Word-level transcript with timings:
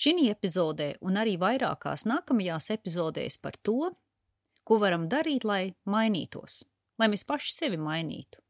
Šī 0.00 0.30
epizodē 0.32 0.94
un 1.04 1.18
arī 1.20 1.34
vairākās 1.36 2.06
nākamajās 2.08 2.70
epizodēs 2.72 3.36
par 3.36 3.58
to, 3.60 3.90
ko 4.64 4.78
varam 4.80 5.10
darīt, 5.12 5.44
lai 5.44 5.74
mainītos, 5.84 6.62
lai 6.96 7.10
mēs 7.12 7.26
paši 7.28 7.52
sevi 7.52 7.76
mainītu, 7.76 8.40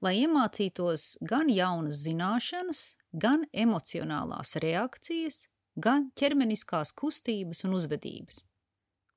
lai 0.00 0.14
iemācītos 0.22 1.18
gan 1.20 1.52
jaunas 1.52 2.00
zināšanas, 2.06 2.82
gan 3.12 3.44
emocionālās 3.52 4.56
reakcijas, 4.64 5.50
gan 5.76 6.08
ķermeniskās 6.16 6.96
kustības 6.96 7.66
un 7.68 7.76
uzvedības. 7.76 8.46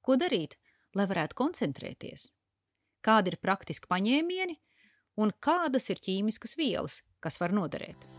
Ko 0.04 0.20
darīt, 0.20 0.60
lai 1.00 1.08
varētu 1.08 1.40
koncentrēties? 1.40 2.34
Kādi 3.00 3.32
ir 3.32 3.40
praktiski 3.40 3.88
paņēmieni 3.88 4.60
un 5.24 5.32
kādas 5.40 5.88
ir 5.94 6.04
ķīmiskas 6.04 6.60
vielas, 6.60 7.06
kas 7.24 7.40
var 7.40 7.56
noderēt? 7.56 8.19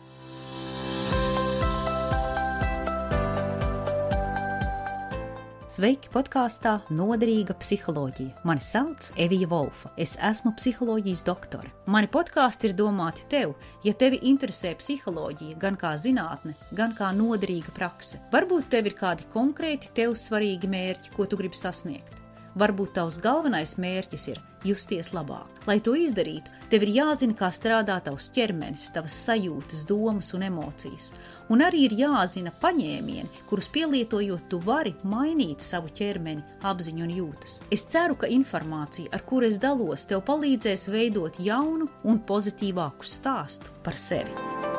Sveiki 5.80 6.10
podkāstā 6.12 6.74
Noderīga 6.92 7.54
psiholoģija. 7.56 8.42
Mani 8.44 8.60
sauc 8.60 9.06
Evija 9.16 9.46
Volfa. 9.48 9.88
Es 9.96 10.12
esmu 10.28 10.52
psiholoģijas 10.58 11.22
doktore. 11.24 11.70
Mani 11.88 12.10
podkāsti 12.12 12.68
ir 12.68 12.74
domāti 12.76 13.24
tev, 13.32 13.54
ja 13.80 13.94
tevi 13.96 14.20
interesē 14.28 14.74
psiholoģija 14.76 15.56
gan 15.62 15.80
kā 15.80 15.94
zinātne, 15.96 16.52
gan 16.76 16.92
kā 16.98 17.08
noderīga 17.16 17.72
prakse. 17.72 18.20
Varbūt 18.28 18.68
tev 18.76 18.92
ir 18.92 18.98
kādi 19.00 19.24
konkrēti 19.32 19.94
tev 19.96 20.18
svarīgi 20.20 20.68
mērķi, 20.68 21.14
ko 21.16 21.24
tu 21.24 21.40
gribi 21.40 21.56
sasniegt. 21.56 22.19
Varbūt 22.58 22.96
tavs 22.98 23.20
galvenais 23.22 23.76
mērķis 23.78 24.24
ir 24.32 24.40
justies 24.66 25.12
labāk. 25.14 25.46
Lai 25.68 25.78
to 25.84 25.92
izdarītu, 25.96 26.50
tev 26.72 26.84
ir 26.84 26.92
jāzina, 26.96 27.36
kā 27.36 27.50
strādā 27.54 27.98
tavs 28.04 28.26
ķermenis, 28.34 28.88
tavas 28.94 29.16
sajūtas, 29.26 29.84
domas 29.88 30.32
un 30.36 30.44
emocijas. 30.48 31.10
Un 31.50 31.62
arī 31.66 31.84
ir 31.86 31.94
jāzina 31.98 32.52
paņēmieni, 32.62 33.44
kurus 33.50 33.70
pielietojot, 33.74 34.48
tu 34.50 34.60
vari 34.64 34.94
mainīt 35.02 35.62
savu 35.64 35.92
ķermeni, 35.94 36.44
apziņu 36.66 37.06
un 37.06 37.14
jūtas. 37.20 37.60
Es 37.70 37.86
ceru, 37.90 38.18
ka 38.18 38.30
informācija, 38.30 39.12
ar 39.14 39.24
kuru 39.26 39.50
es 39.50 39.60
dalos, 39.62 40.06
tev 40.10 40.24
palīdzēs 40.26 40.90
veidot 40.90 41.38
jaunu 41.42 41.90
un 42.02 42.22
pozitīvāku 42.26 43.06
stāstu 43.06 43.74
par 43.84 43.98
sevi. 43.98 44.69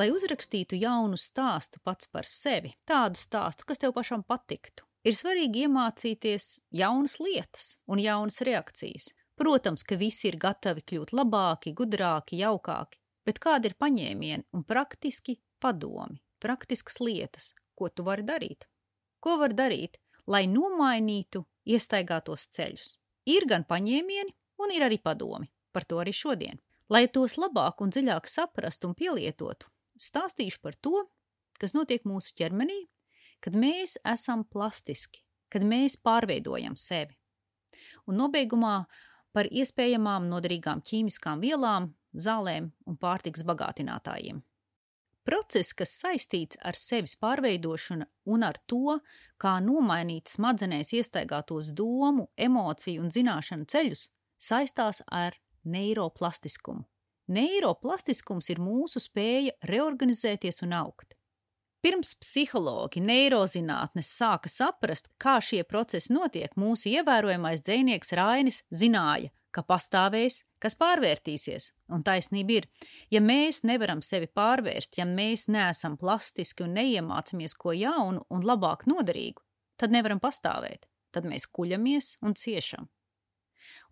Lai 0.00 0.08
uzrakstītu 0.14 0.78
jaunu 0.80 1.18
stāstu 1.20 1.80
pats 1.84 2.08
par 2.08 2.28
sevi, 2.28 2.72
tādu 2.88 3.20
stāstu, 3.20 3.66
kas 3.68 3.82
tev 3.82 3.92
pašam 3.96 4.24
patiktu. 4.24 4.86
Ir 5.04 5.16
svarīgi 5.16 5.64
iemācīties 5.66 6.46
jaunas 6.76 7.16
lietas 7.20 7.74
un 7.88 8.00
jaunas 8.00 8.40
reakcijas. 8.44 9.10
Protams, 9.40 9.84
ka 9.88 9.96
visi 9.96 10.28
ir 10.28 10.36
gatavi 10.40 10.84
kļūt 10.84 11.14
labāki, 11.16 11.72
gudrāki, 11.76 12.42
jaukāki, 12.42 13.00
bet 13.24 13.40
kādi 13.40 13.70
ir 13.70 13.76
paņēmieni 13.80 14.50
un 14.56 14.64
praktiski 14.68 15.38
padomi, 15.60 16.20
praktiskas 16.40 17.00
lietas, 17.00 17.54
ko 17.72 17.88
tu 17.88 18.04
vari 18.04 18.26
darīt? 18.28 18.68
Ko 19.20 19.38
var 19.40 19.56
darīt, 19.56 19.96
lai 20.28 20.44
nomainītu 20.48 21.46
iestaigātos 21.72 22.46
ceļus? 22.52 22.98
Ir 23.32 23.48
gan 23.48 23.64
paņēmieni, 23.68 24.36
un 24.60 24.76
ir 24.76 24.84
arī 24.84 25.00
padomi. 25.00 25.48
Par 25.72 25.86
to 25.88 26.00
arī 26.02 26.12
šodien. 26.12 26.60
Lai 26.90 27.06
tos 27.08 27.38
labāk 27.38 27.80
un 27.80 27.92
dziļāk 27.94 28.28
saprastu 28.28 28.90
un 28.90 28.96
pielietotu, 28.98 29.68
stāstīšu 30.00 30.62
par 30.64 30.76
to, 30.80 31.04
kas 31.60 31.76
notiek 31.76 32.06
mūsu 32.08 32.34
ķermenī, 32.38 32.86
kad 33.44 33.56
mēs 33.56 33.98
esam 34.08 34.44
plastiski, 34.48 35.22
kad 35.52 35.64
mēs 35.66 35.98
pārveidojam 36.00 36.76
sevi. 36.76 37.16
Un 38.08 38.18
nobeigumā 38.20 38.84
par 39.36 39.48
iespējamām 39.52 40.28
noderīgām 40.30 40.82
ķīmiskām 40.86 41.42
vielām, 41.44 41.92
zālēm 42.16 42.70
un 42.88 42.96
pārtiks 42.98 43.44
bagātinātājiem. 43.46 44.40
Process, 45.30 45.74
kas 45.76 45.92
saistīts 46.00 46.58
ar 46.64 46.78
sevis 46.80 47.12
pārveidošanu 47.20 48.06
un 48.32 48.44
ar 48.46 48.56
to, 48.66 48.96
kā 49.38 49.58
nomainīt 49.62 50.32
smadzenēs 50.32 50.94
iestaigātos 50.96 51.74
domu, 51.76 52.30
emociju 52.40 53.04
un 53.04 53.12
zināšanu 53.12 53.68
ceļus, 53.70 54.06
saistās 54.40 55.04
ar 55.06 55.36
neiroplastiskumu. 55.68 56.89
Neiroplastiskums 57.30 58.50
ir 58.50 58.58
mūsu 58.62 59.02
spēja 59.02 59.54
reorganizēties 59.70 60.64
un 60.66 60.74
augt. 60.80 61.14
Pirms 61.80 62.12
psihologi, 62.20 63.00
neirozinātnes 63.00 64.10
sāka 64.12 64.50
saprast, 64.52 65.08
kā 65.16 65.38
šie 65.40 65.62
procesi 65.64 66.12
notiek, 66.12 66.52
mūsu 66.60 66.90
ievērojamais 66.90 67.62
dzinieks 67.64 68.12
Rainis 68.18 68.60
zināja, 68.68 69.30
ka 69.54 69.64
pastāvēs, 69.64 70.42
kas 70.60 70.76
pārvērtīsies. 70.76 71.70
Un 71.94 72.04
taisnība 72.04 72.58
ir, 72.58 72.68
ja 73.14 73.22
mēs 73.24 73.62
nevaram 73.64 74.02
sevi 74.04 74.28
pārvērst, 74.28 75.00
ja 75.00 75.08
mēs 75.08 75.46
neesam 75.48 75.96
plastiski 76.00 76.66
un 76.66 76.76
neiemācāmies 76.76 77.56
ko 77.56 77.72
jaunu 77.72 78.26
un 78.28 78.44
labāk 78.44 78.84
noderīgu, 78.90 79.40
tad 79.80 79.94
nevaram 79.94 80.20
pastāvēt. 80.20 80.84
Tad 81.10 81.24
mēs 81.26 81.48
kuļamies 81.50 82.18
un 82.22 82.36
ciešam. 82.38 82.90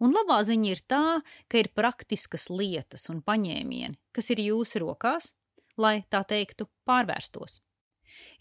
Un 0.03 0.15
labā 0.17 0.39
ziņa 0.47 0.71
ir 0.71 0.83
tā, 0.89 1.21
ka 1.49 1.61
ir 1.61 1.71
praktiskas 1.77 2.49
lietas 2.51 3.09
un 3.13 3.23
paņēmieni, 3.27 3.99
kas 4.13 4.31
ir 4.35 4.43
jūsu 4.45 4.83
rokās, 4.85 5.33
lai 5.79 6.03
tā 6.11 6.25
teiktu, 6.27 6.69
pārvērstos. 6.89 7.61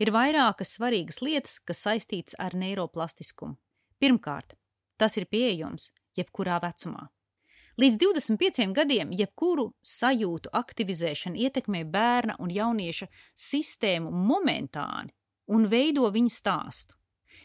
Ir 0.02 0.14
vairākas 0.16 0.74
svarīgas 0.78 1.22
lietas, 1.22 1.60
kas 1.60 1.84
saistītas 1.86 2.38
ar 2.42 2.56
neiroplastiskumu. 2.58 3.58
Pirmkārt, 4.02 4.56
tas 4.98 5.18
ir 5.18 5.28
pieejams 5.30 5.92
jebkurā 6.18 6.60
vecumā. 6.64 7.08
Līdz 7.78 8.00
25 8.02 8.72
gadiem 8.74 9.12
jebkuru 9.14 9.68
sajūtu 9.86 10.50
aktivizēšana 10.50 11.38
ietekmē 11.46 11.84
bērna 11.86 12.38
un 12.42 12.50
jaunieša 12.50 13.06
sistēmu 13.38 14.09
momentāni 14.09 15.14
un 15.54 15.68
veido 15.70 16.09
viņa 16.09 16.34
stāstu, 16.34 16.98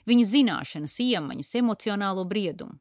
viņa 0.08 0.24
zināšanas, 0.30 0.96
iemaņas, 1.04 1.52
emocionālo 1.60 2.24
briedumu. 2.28 2.78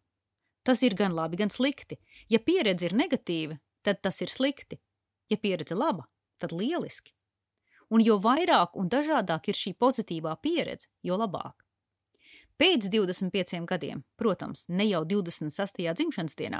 Tas 0.64 0.84
ir 0.86 0.96
gan 0.96 1.16
labi, 1.18 1.40
gan 1.42 1.50
slikti. 1.50 1.98
Ja 2.30 2.40
pieredze 2.40 2.86
ir 2.90 2.94
negatīva, 2.98 3.58
tad 3.82 4.02
tas 4.06 4.22
ir 4.22 4.30
slikti. 4.30 4.78
Ja 5.32 5.40
pieredze 5.42 5.76
laba, 5.76 6.06
tad 6.38 6.54
lieliski. 6.54 7.16
Un 7.92 8.04
jo 8.06 8.20
vairāk 8.24 8.78
un 8.80 8.88
dažādāk 8.92 9.50
ir 9.52 9.58
šī 9.58 9.74
pozitīvā 9.80 10.38
pieredze, 10.44 10.88
jo 11.04 11.18
labāk. 11.20 11.58
Pēc 12.62 12.92
25 12.94 13.66
gadiem, 13.66 14.04
protams, 14.22 14.68
ne 14.70 14.86
jau 14.86 15.02
26. 15.10 15.80
dzimšanas 15.98 16.36
dienā, 16.38 16.60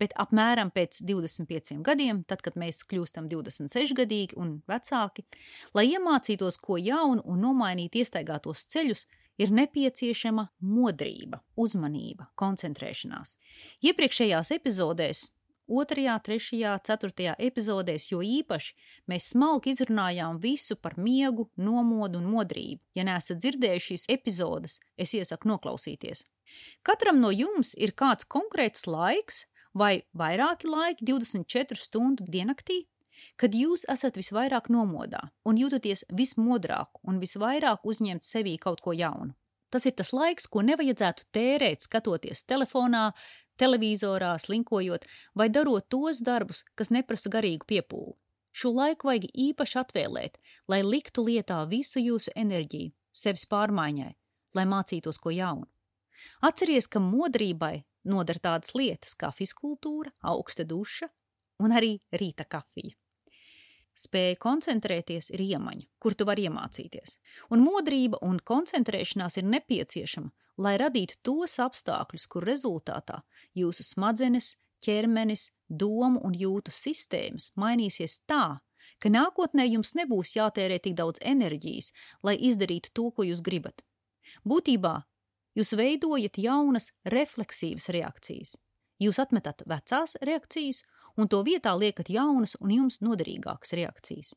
bet 0.00 0.10
apmēram 0.18 0.72
pēc 0.74 0.98
25 1.06 1.84
gadiem, 1.86 2.24
tad, 2.26 2.42
kad 2.42 2.58
mēs 2.58 2.82
kļūstam 2.90 3.28
26 3.30 3.94
gadīgi 3.94 4.34
un 4.42 4.56
vecāki, 4.66 5.22
lai 5.70 5.86
iemācītos 5.92 6.58
ko 6.58 6.80
jaunu 6.82 7.22
un 7.22 7.38
nomainītu 7.46 8.02
iestaigātos 8.02 8.66
ceļus, 8.74 9.06
ir 9.38 9.52
nepieciešama 9.54 10.48
modrība, 10.60 11.42
uzmanība, 11.56 12.30
koncentrēšanās. 12.40 13.36
Iepriekšējās 13.84 14.52
epizodēs, 14.56 15.26
otrajā, 15.66 16.16
trešajā, 16.22 16.76
ceturtajā 16.86 17.34
epizodēs, 17.48 18.10
jo 18.12 18.22
īpaši 18.22 18.74
mēs 19.10 19.32
smalki 19.34 19.74
izrunājām 19.74 20.38
visu 20.42 20.76
par 20.78 20.96
miegu, 20.98 21.48
nomodu 21.56 22.20
un 22.20 22.30
modrību. 22.30 22.80
Ja 22.94 23.06
neesat 23.06 23.42
dzirdējuši 23.42 23.92
šīs 23.92 24.08
epizodes, 24.16 24.80
es 24.96 25.14
iesaku 25.18 25.50
noklausīties. 25.52 26.24
Katram 26.86 27.20
no 27.20 27.32
jums 27.34 27.74
ir 27.74 27.92
kāds 27.98 28.28
konkrēts 28.30 28.86
laiks 28.86 29.46
vai 29.76 30.06
vairāki 30.16 30.70
laiki 30.70 31.04
24 31.04 31.76
stundu 31.76 32.24
diennaktī, 32.30 32.86
kad 33.40 33.54
jūs 33.54 33.86
esat 33.92 34.18
visvairāk 34.18 34.70
nomodā 34.72 35.22
un 35.44 35.58
jūtaties 35.60 36.06
vismodrāk 36.12 37.02
un 37.04 37.20
visvairāk 37.22 37.84
uzņemt 37.84 38.24
sevī 38.24 38.56
kaut 38.62 38.80
ko 38.84 38.94
jaunu. 38.96 39.34
Tas 39.70 39.86
ir 39.86 39.96
tas 39.98 40.12
laiks, 40.14 40.46
ko 40.46 40.62
nevajadzētu 40.62 41.26
tērēt 41.34 41.82
skatoties 41.84 42.44
telefonā, 42.46 43.10
televizorā, 43.60 44.36
slinkojot 44.38 45.06
vai 45.34 45.48
darot 45.50 45.88
tos 45.90 46.22
darbus, 46.24 46.62
kas 46.78 46.92
neprasa 46.94 47.32
garīgu 47.32 47.66
piepūli. 47.68 48.14
Šo 48.56 48.70
laiku 48.72 49.10
vajag 49.10 49.26
īpaši 49.36 49.78
atvēlēt, 49.82 50.38
lai 50.68 50.80
liktu 50.80 51.26
lietā 51.26 51.58
visu 51.68 52.00
jūsu 52.00 52.32
enerģiju, 52.36 52.94
sevis 53.12 53.44
pārmaiņai, 53.50 54.12
lai 54.56 54.64
mācītos 54.70 55.20
ko 55.20 55.34
jaunu. 55.34 55.68
Atceries, 56.40 56.88
ka 56.88 57.02
modrībai 57.02 57.84
noder 58.08 58.40
tādas 58.40 58.72
lietas 58.78 59.12
kā 59.18 59.28
fiskultūra, 59.34 60.14
augsta 60.24 60.64
duša 60.64 61.10
un 61.60 61.74
arī 61.76 61.98
rīta 62.16 62.46
kafija. 62.48 62.96
Spēja 63.96 64.36
koncentrēties 64.36 65.30
ir 65.32 65.40
iemaņa, 65.40 65.86
kur 65.98 66.12
tu 66.12 66.26
vari 66.28 66.44
iemācīties, 66.50 67.16
un 67.54 67.62
modrība 67.64 68.20
un 68.26 68.36
koncentrēšanās 68.44 69.38
ir 69.40 69.48
nepieciešama, 69.48 70.28
lai 70.60 70.74
radītu 70.80 71.16
tos 71.24 71.56
apstākļus, 71.64 72.26
kur 72.28 72.44
rezultātā 72.44 73.22
jūsu 73.56 73.86
smadzenes, 73.86 74.54
ķermenis, 74.84 75.50
domu 75.68 76.20
un 76.28 76.36
jūtu 76.36 76.74
sistēmas 76.76 77.50
mainīsies 77.56 78.20
tā, 78.28 78.60
ka 79.00 79.12
nākotnē 79.12 79.66
jums 79.68 79.94
nebūs 79.96 80.36
jātērē 80.36 80.78
tik 80.82 80.96
daudz 81.00 81.20
enerģijas, 81.24 81.92
lai 82.22 82.36
izdarītu 82.36 82.92
to, 82.92 83.10
ko 83.16 83.26
jūs 83.26 83.42
gribat. 83.44 83.80
Būtībā 84.44 84.98
jūs 85.56 85.72
veidojat 85.76 86.36
jaunas 86.40 86.92
refleksīvas 87.08 87.88
reakcijas. 87.96 88.56
Jūs 89.00 89.20
atmetat 89.20 89.64
vecās 89.68 90.16
reakcijas 90.24 90.84
un 91.16 91.28
to 91.32 91.42
vietā 91.46 91.74
liekat 91.78 92.10
jaunas 92.12 92.56
un 92.60 92.74
jums 92.74 93.00
noderīgākas 93.04 93.74
reakcijas. 93.78 94.34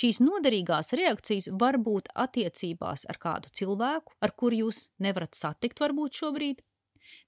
Šīs 0.00 0.18
noderīgās 0.24 0.92
reakcijas 0.98 1.50
var 1.60 1.78
būt 1.78 2.10
attiecībās 2.18 3.06
ar 3.10 3.18
kādu 3.22 3.52
cilvēku, 3.54 4.16
ar 4.20 4.34
kuru 4.34 4.64
jūs 4.64 4.88
nevarat 4.98 5.38
satikt 5.38 5.80
varbūt 5.82 6.18
šobrīd. 6.22 6.64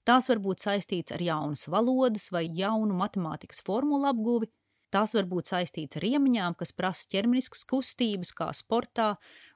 Tās 0.07 0.27
var 0.27 0.41
būt 0.43 0.63
saistīts 0.63 1.15
ar 1.15 1.23
jaunas 1.23 1.67
valodas 1.71 2.29
vai 2.35 2.43
jaunu 2.51 2.95
matemātikas 2.99 3.63
formulu 3.63 4.09
apguvi, 4.11 4.49
tās 4.91 5.15
var 5.15 5.27
būt 5.31 5.51
saistīts 5.53 5.99
ar 5.99 6.07
iemaņām, 6.07 6.55
kas 6.59 6.75
prasa 6.75 7.07
ķermeniskas 7.11 7.63
kustības, 7.69 8.33
kā 8.35 8.49
sportā, 8.55 9.13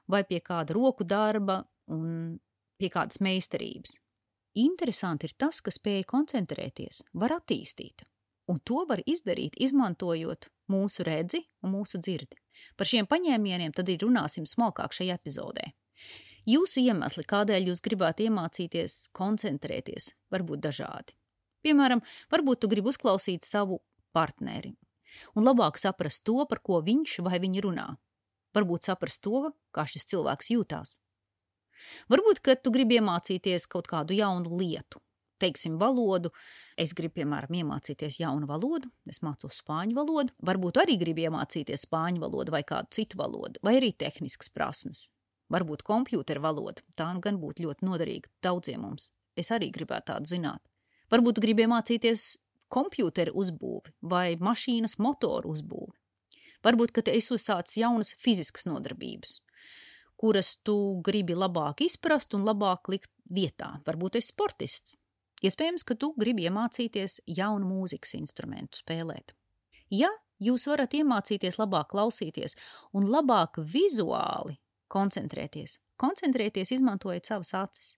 vai 0.08 0.24
pie 0.24 0.40
kāda 0.44 0.76
roku 0.76 1.04
darba 1.04 1.62
un 1.92 2.38
pie 2.80 2.90
kādas 2.92 3.20
meistarības. 3.24 3.98
Interesanti 4.58 5.28
ir 5.28 5.36
tas, 5.38 5.60
ka 5.60 5.70
spēja 5.70 6.06
koncentrēties 6.08 7.04
var 7.20 7.36
attīstīt, 7.36 8.06
un 8.48 8.60
to 8.64 8.84
var 8.88 9.02
izdarīt, 9.06 9.56
izmantojot 9.60 10.48
mūsu 10.72 11.04
redzi 11.06 11.44
un 11.62 11.74
mūsu 11.76 12.00
dzirdi. 12.00 12.38
Par 12.76 12.88
šiem 12.90 13.06
paņēmieniem 13.10 13.74
tad 13.76 13.88
ir 13.92 14.02
runāsim 14.02 14.46
smalkāk 14.48 14.96
šajā 14.96 15.18
epizodē. 15.20 15.70
Jūsu 16.48 16.80
iemesli, 16.80 17.26
kādēļ 17.28 17.70
jūs 17.70 17.84
gribētu 17.84 18.24
iemācīties 18.24 19.10
koncentrēties, 19.16 20.12
var 20.32 20.44
būt 20.48 20.64
dažādi. 20.64 21.14
Piemēram, 21.66 22.00
varbūt 22.32 22.62
tu 22.62 22.70
gribi 22.72 22.88
uzklausīt 22.92 23.44
savu 23.44 23.82
partneri 24.16 24.72
un 25.34 25.46
labāk 25.48 25.78
saprast 25.80 26.24
to, 26.26 26.44
par 26.48 26.60
ko 26.64 26.80
viņš 26.84 27.18
vai 27.26 27.40
viņa 27.42 27.64
runā. 27.64 27.88
Varbūt 28.56 28.88
saprast 28.88 29.22
to, 29.24 29.50
kā 29.74 29.84
šis 29.88 30.08
cilvēks 30.12 30.52
jūtās. 30.54 30.96
Varbūt, 32.10 32.40
ka 32.42 32.56
tu 32.56 32.72
gribi 32.74 32.98
iemācīties 32.98 33.68
kaut 33.70 33.88
kādu 33.90 34.16
jaunu 34.16 34.58
lietu, 34.60 35.00
teiksim, 35.42 35.76
valodu. 35.80 36.32
Es 36.78 36.94
gribu, 36.96 37.18
piemēram, 37.20 37.56
iemācīties 37.60 38.20
jaunu 38.22 38.48
valodu, 38.50 38.90
es 39.10 39.22
mācos 39.24 39.60
spāņu 39.62 39.96
valodu, 39.98 40.34
varbūt 40.46 40.80
arī 40.82 40.98
gribu 41.00 41.26
iemācīties 41.26 41.86
spāņu 41.88 42.22
valodu 42.22 42.54
vai 42.54 42.64
kādu 42.66 42.92
citu 42.98 43.20
valodu, 43.20 43.62
vai 43.62 43.78
arī 43.80 43.92
tehniskas 43.96 44.52
prasmes. 44.54 45.08
Varbūt 45.52 45.82
kompjūtera 45.86 46.42
valoda, 46.44 46.84
tā 46.98 47.08
nu 47.14 47.22
gan 47.24 47.38
būtu 47.40 47.64
ļoti 47.64 47.86
noderīga 47.88 48.28
daudziem 48.44 48.82
mums. 48.84 49.12
Es 49.38 49.52
arī 49.54 49.70
gribētu 49.72 50.12
tādu 50.12 50.28
zināt. 50.28 50.60
Varbūt 51.08 51.40
gribi 51.40 51.64
iemācīties 51.64 52.34
kompjūtera 52.72 53.32
uzbūvi 53.32 53.94
vai 54.10 54.36
mašīnas 54.36 54.98
motoru 55.00 55.54
uzbūvi. 55.54 55.94
Varbūt, 56.66 56.92
ka 56.92 57.04
es 57.14 57.30
uzsācu 57.32 57.78
jaunas 57.80 58.12
fiziskas 58.18 58.66
nodarbības, 58.68 59.38
kuras 60.18 60.56
tu 60.66 60.98
gribi 61.06 61.36
labāk 61.38 61.84
izprast 61.86 62.34
un 62.34 62.44
labāk 62.44 62.90
likt 62.90 63.10
vietā. 63.30 63.78
Varbūt 63.86 64.18
esi 64.18 64.32
sportists. 64.34 64.96
Iespējams, 65.44 65.84
ka 65.86 65.94
tu 65.94 66.12
gribi 66.18 66.48
iemācīties 66.48 67.20
jaunu 67.30 67.68
mūzikas 67.68 68.16
instrumentu 68.18 68.82
spēlēt. 68.82 69.34
Ja 69.94 70.10
jūs 70.42 70.66
varat 70.70 70.96
iemācīties 70.98 71.58
labāk 71.60 71.92
klausīties 71.92 72.56
un 72.96 73.06
labāk 73.10 73.60
vizuāli 73.62 74.58
koncentrēties, 74.90 75.78
koncentrēties 76.00 76.72
izmantojot 76.78 77.28
savas 77.28 77.54
acis, 77.54 77.94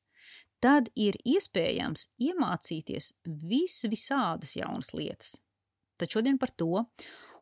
tad 0.60 0.90
ir 0.98 1.16
iespējams 1.25 2.10
iemācīties 2.20 3.14
vis 3.25 3.81
visādas 3.88 4.56
jaunas 4.58 4.92
lietas. 4.92 5.38
Tad 5.96 6.12
šodien 6.12 6.38
par 6.40 6.52
to, 6.56 6.87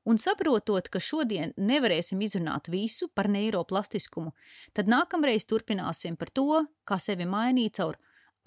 Un 0.09 0.17
saprotot, 0.17 0.87
ka 0.89 1.01
šodien 1.05 1.51
nevarēsim 1.61 2.23
izrunāt 2.25 2.71
visu 2.73 3.11
par 3.13 3.27
neiroplastiskumu, 3.29 4.31
tad 4.73 4.89
nākamreiz 4.89 5.45
turpināsim 5.45 6.17
par 6.17 6.31
to, 6.33 6.63
kā 6.89 6.97
sevi 7.03 7.27
mainīt 7.29 7.77
caur 7.77 7.99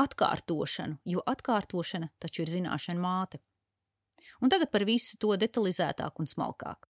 atkārtošanu, 0.02 1.00
jo 1.06 1.24
atkārtošana 1.28 2.12
taču 2.20 2.44
ir 2.46 2.52
zināšana 2.52 3.02
māte. 3.02 3.42
Un 4.42 4.50
tagad 4.50 4.72
par 4.74 4.86
visu 4.88 5.18
to 5.22 5.36
detalizētāk 5.38 6.20
un 6.20 6.30
smalkāk. 6.30 6.88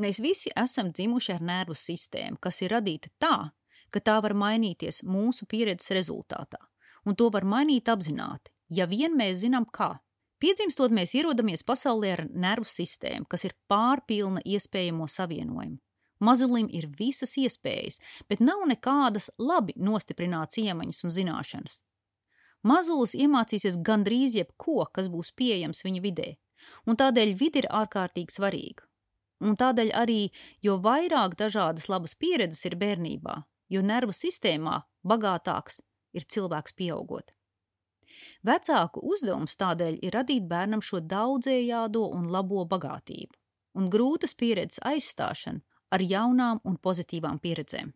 Mēs 0.00 0.20
visi 0.24 0.52
esam 0.56 0.92
dzimuši 0.96 1.34
ar 1.34 1.42
nervu 1.44 1.76
sistēmu, 1.76 2.38
kas 2.40 2.62
ir 2.64 2.72
radīta 2.72 3.10
tā, 3.20 3.50
ka 3.92 4.00
tā 4.00 4.16
var 4.24 4.32
mainīties 4.32 5.02
mūsu 5.04 5.44
pieredzes 5.50 5.92
rezultātā, 5.96 6.60
un 7.04 7.18
to 7.18 7.28
var 7.34 7.44
mainīt 7.44 7.90
apzināti, 7.92 8.52
ja 8.72 8.86
vien 8.88 9.16
mēs 9.18 9.42
zinām, 9.44 9.66
kā. 9.68 9.98
Piedzimstot, 10.40 10.94
mēs 10.96 11.12
ierodamies 11.18 11.66
pasaulē 11.68 12.14
ar 12.14 12.24
nervu 12.32 12.64
sistēmu, 12.64 13.26
kas 13.28 13.44
ir 13.44 13.52
pārpilna 13.68 14.40
iespējamo 14.48 15.04
savienojumu. 15.04 15.76
Mazulim 16.20 16.68
ir 16.72 16.86
visas 16.96 17.32
iespējas, 17.40 17.98
bet 18.28 18.40
nav 18.44 18.64
nekādas 18.68 19.30
labi 19.40 19.76
nostiprinātas 19.80 20.60
iemaņas 20.60 21.04
un 21.04 21.14
zināšanas. 21.16 21.80
Mazulis 22.62 23.14
iemācīsies 23.16 23.78
gandrīz 23.80 24.36
jebko, 24.36 24.84
kas 24.92 25.08
būs 25.08 25.32
pieejams 25.32 25.80
viņa 25.86 26.00
vidē, 26.04 26.28
un 26.86 26.98
tādēļ 27.00 27.34
vide 27.40 27.62
ir 27.62 27.68
ārkārtīgi 27.72 28.36
svarīga. 28.36 28.84
Un 29.40 29.56
tādēļ 29.56 29.94
arī, 29.96 30.28
jo 30.60 30.76
vairāk 30.84 31.38
dažādas 31.40 31.88
labas 31.88 32.14
pieredzes 32.20 32.66
ir 32.68 32.76
bērnībā, 32.76 33.38
jo 33.72 33.80
nervu 33.80 34.12
sistēmā 34.12 34.82
bagātāks 35.00 35.80
ir 36.12 36.26
cilvēks 36.28 36.76
pieaugot. 36.76 37.32
Vecāku 38.44 39.00
uzdevums 39.06 39.56
tādēļ 39.56 40.00
ir 40.04 40.16
radīt 40.18 40.44
bērnam 40.50 40.82
šo 40.84 41.00
daudzējādo 41.00 42.02
un 42.12 42.28
labo 42.28 42.66
bagātību, 42.68 43.32
un 43.78 43.88
grūtas 43.88 44.34
pieredzes 44.36 44.82
aizstāšanu 44.84 45.62
ar 45.94 46.04
jaunām 46.04 46.60
un 46.64 46.76
pozitīvām 46.76 47.40
pieredzēm. 47.40 47.94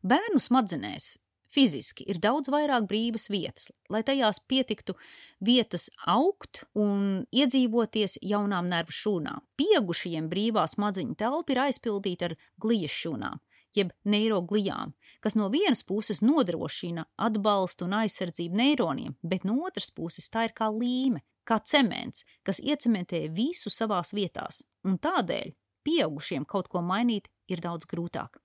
Bērnu 0.00 0.40
smadzenēs 0.40 1.12
fiziski 1.54 2.06
ir 2.10 2.20
daudz 2.22 2.50
vairāk 2.52 2.86
brīvas 2.90 3.28
vietas, 3.32 3.70
lai 3.90 4.02
tajās 4.06 4.40
pietiktu 4.48 4.96
vietas 5.44 5.88
augt 6.06 6.64
un 6.78 7.24
iedzīvoties 7.34 8.18
jaunām 8.22 8.70
nervu 8.70 8.94
šūnām. 8.94 9.44
Pieaugušajiem 9.60 10.28
brīvā 10.30 10.66
smadzeņu 10.70 11.16
telpa 11.20 11.54
ir 11.54 11.62
aizpildīta 11.66 12.30
ar 12.30 12.36
gliešu 12.62 12.98
šūnām, 13.04 13.40
jeb 13.76 13.92
neiroglijām, 14.04 14.94
kas 15.20 15.36
no 15.38 15.48
vienas 15.52 15.82
puses 15.86 16.22
nodrošina 16.22 17.06
atbalstu 17.16 17.86
un 17.88 17.98
aizsardzību 18.02 18.62
neironiem, 18.62 19.16
bet 19.22 19.46
no 19.48 19.60
otras 19.66 19.90
puses 19.94 20.30
tā 20.30 20.48
ir 20.48 20.54
kā 20.56 20.70
līme, 20.74 21.22
kā 21.44 21.60
cements, 21.66 22.24
kas 22.46 22.62
iecementē 22.62 23.26
visu 23.34 23.72
savās 23.72 24.14
vietās, 24.14 24.62
un 24.86 24.98
tādēļ 25.02 25.54
pieaugušiem 25.86 26.46
kaut 26.46 26.68
ko 26.68 26.82
mainīt 26.84 27.30
ir 27.48 27.62
daudz 27.64 27.88
grūtāk. 27.90 28.38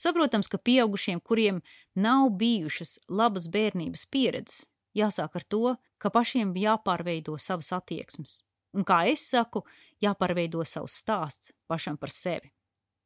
Saprotams, 0.00 0.48
ka 0.48 0.58
pieaugušiem, 0.58 1.20
kuriem 1.20 1.62
nav 1.94 2.30
bijušas 2.40 2.98
labas 3.08 3.48
bērnības 3.52 4.06
pieredzes, 4.12 4.66
jāsāk 4.96 5.40
ar 5.40 5.48
to, 5.48 5.76
ka 5.98 6.10
pašiem 6.10 6.54
jāpārveido 6.56 7.38
savas 7.38 7.72
attieksmes. 7.76 8.42
Un 8.76 8.84
kā 8.84 9.04
es 9.10 9.24
saku, 9.30 9.64
jāpārveido 10.04 10.64
savs 10.64 11.00
stāsts 11.02 11.54
pašam 11.66 11.96
par 11.96 12.12
sevi. 12.12 12.52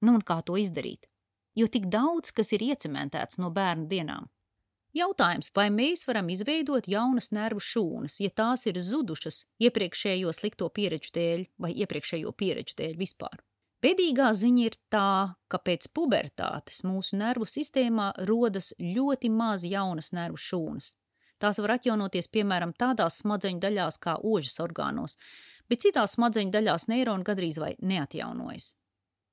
Nu 0.02 0.18
un 0.18 0.26
kā 0.26 0.40
to 0.42 0.58
izdarīt? 0.58 1.06
jo 1.54 1.68
tik 1.68 1.88
daudz 1.92 2.32
kas 2.36 2.52
ir 2.56 2.64
iecementēts 2.70 3.40
no 3.42 3.50
bērnu 3.54 3.88
dienām. 3.90 4.28
Jautājums, 4.96 5.48
vai 5.56 5.70
mēs 5.72 6.04
varam 6.04 6.28
izveidot 6.28 6.88
jaunas 6.88 7.30
nervu 7.32 7.62
šūnas, 7.64 8.18
ja 8.20 8.28
tās 8.28 8.66
ir 8.68 8.76
zudušas 8.76 9.46
iepriekšējo 9.64 10.32
slikto 10.36 10.68
pieredžu 10.68 11.14
dēļ 11.16 11.46
vai 11.64 11.72
iepriekšējo 11.72 12.32
pieredžu 12.36 12.76
dēļ 12.80 12.98
vispār? 13.00 13.40
Bēdīgā 13.82 14.28
ziņa 14.38 14.64
ir 14.64 14.76
tā, 14.92 15.34
ka 15.50 15.58
pēc 15.58 15.88
pubertātes 15.94 16.84
mūsu 16.86 17.18
nervu 17.18 17.48
sistēmā 17.50 18.12
rodas 18.28 18.70
ļoti 18.78 19.30
maz 19.30 19.64
jaunas 19.66 20.12
nervu 20.14 20.38
šūnas. 20.38 20.92
Tās 21.42 21.58
var 21.58 21.74
atjaunoties 21.78 22.30
piemēram 22.30 22.76
tādās 22.78 23.18
smadzeņu 23.24 23.58
daļās 23.64 23.98
kā 23.98 24.20
ožas 24.22 24.60
orgānos, 24.62 25.16
bet 25.66 25.82
citās 25.82 26.14
smadzeņu 26.14 26.54
daļās 26.54 26.86
neironi 26.92 27.26
gadrīz 27.26 27.58
vai 27.58 27.74
neatjaunojas 27.82 28.76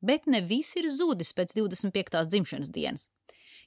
bet 0.02 0.28
ne 0.28 0.42
viss 0.42 0.78
ir 0.80 0.90
zudis 0.92 1.32
pēc 1.36 1.56
25. 1.58 2.24
dzimšanas 2.32 2.72
dienas, 2.72 3.08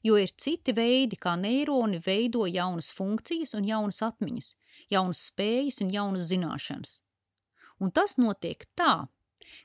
jo 0.02 0.16
ir 0.18 0.32
citi 0.40 0.74
veidi, 0.76 1.18
kā 1.20 1.36
neironi 1.38 2.00
veido 2.04 2.46
jaunas 2.48 2.90
funkcijas 2.96 3.54
un 3.58 3.68
jaunas 3.68 4.02
atmiņas, 4.04 4.52
jaunas 4.92 5.24
spējas 5.30 5.82
un 5.84 5.92
jaunas 5.92 6.28
zināšanas. 6.30 7.00
Un 7.82 7.90
tas 7.90 8.16
notiek 8.18 8.64
tā, 8.78 9.06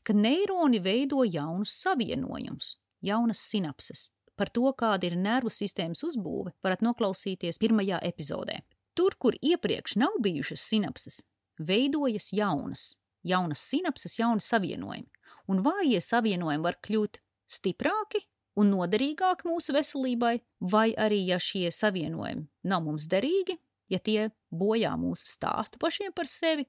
ka 0.04 0.14
neironi 0.14 0.82
veido 0.84 1.24
jaunus 1.26 1.76
savienojumus, 1.82 2.76
jaunas 3.02 3.42
sinapses. 3.50 4.10
Par 4.38 4.52
to, 4.54 4.70
kāda 4.78 5.10
ir 5.10 5.18
nervu 5.18 5.50
sistēmas 5.50 6.04
uzbūve, 6.06 6.54
varat 6.64 6.84
noklausīties 6.86 7.58
pirmajā 7.58 7.98
epizodē. 8.06 8.60
Tur, 8.98 9.16
kur 9.18 9.38
iepriekš 9.42 9.98
nav 9.98 10.20
bijušas 10.22 10.62
sinapses, 10.62 11.22
veidojas 11.58 12.30
jaunas, 12.34 12.98
jaunas 13.26 13.62
sinapses, 13.66 14.20
jauni 14.20 14.46
savienojumi 14.46 15.10
un 15.52 15.64
vājie 15.66 16.00
savienojumi 16.04 16.64
var 16.64 16.78
kļūt 16.84 17.22
stiprāki 17.48 18.24
un 18.58 18.72
noderīgāki 18.74 19.48
mūsu 19.48 19.76
veselībai, 19.76 20.38
vai 20.60 20.90
arī, 20.98 21.24
ja 21.30 21.40
šie 21.42 21.70
savienojumi 21.74 22.48
nav 22.68 22.84
mums 22.86 23.08
derīgi, 23.10 23.58
ja 23.92 24.00
tie 24.04 24.30
bojā 24.52 24.96
mūsu 25.00 25.28
stāstu 25.30 25.80
pašiem 25.82 26.14
par 26.16 26.30
sevi, 26.30 26.68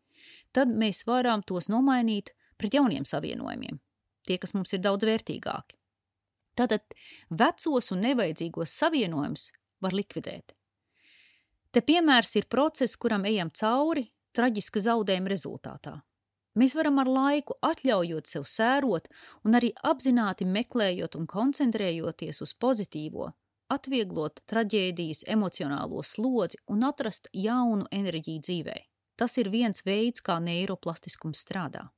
tad 0.53 0.71
mēs 0.71 1.05
varam 1.09 1.43
tos 1.43 1.71
nomainīt 1.73 2.35
pret 2.59 2.75
jauniem 2.75 3.07
savienojumiem, 3.09 3.81
tie, 4.27 4.39
kas 4.39 4.55
mums 4.55 4.75
ir 4.75 4.83
daudz 4.85 5.07
vērtīgāki. 5.09 5.79
Tātad 6.59 6.83
vecos 7.31 7.93
un 7.95 8.03
nevajadzīgos 8.03 8.75
savienojumus 8.81 9.51
var 9.85 9.95
likvidēt. 9.95 10.55
Te 11.71 11.83
piemērs 11.85 12.35
ir 12.41 12.49
process, 12.51 12.97
kuram 12.97 13.27
ejam 13.29 13.51
cauri 13.55 14.09
traģiska 14.35 14.83
zaudējuma 14.83 15.31
rezultātā. 15.31 15.99
Mēs 16.59 16.75
varam 16.75 16.99
ar 16.99 17.07
laiku, 17.07 17.55
atļaujot 17.63 18.27
sev 18.27 18.47
sērot 18.51 19.07
un 19.47 19.55
arī 19.55 19.71
apzināti 19.87 20.49
meklējot 20.49 21.15
un 21.19 21.29
koncentrējoties 21.31 22.43
uz 22.43 22.55
pozitīvo, 22.59 23.29
atvieglot 23.71 24.43
traģēdijas 24.51 25.23
emocionālo 25.31 26.03
slodzi 26.03 26.59
un 26.73 26.83
atrast 26.89 27.29
jaunu 27.33 27.87
enerģiju 27.95 28.43
dzīvē. 28.49 28.79
Tas 29.19 29.37
ir 29.39 29.53
viens 29.55 29.85
veids, 29.87 30.23
kā 30.25 30.39
neiroplastiskums 30.43 31.45
strādā. 31.45 31.89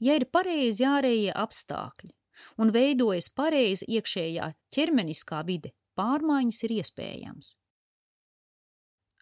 Ja 0.00 0.16
ir 0.18 0.26
pareizi 0.32 0.86
ārējie 0.88 1.32
apstākļi 1.34 2.12
un 2.60 2.72
veidojas 2.74 3.30
pareizi 3.34 3.88
iekšējā 3.96 4.50
ķermeniskā 4.74 5.40
vide, 5.46 5.72
pārmaiņas 5.98 6.62
ir 6.66 6.76
iespējams. 6.80 7.54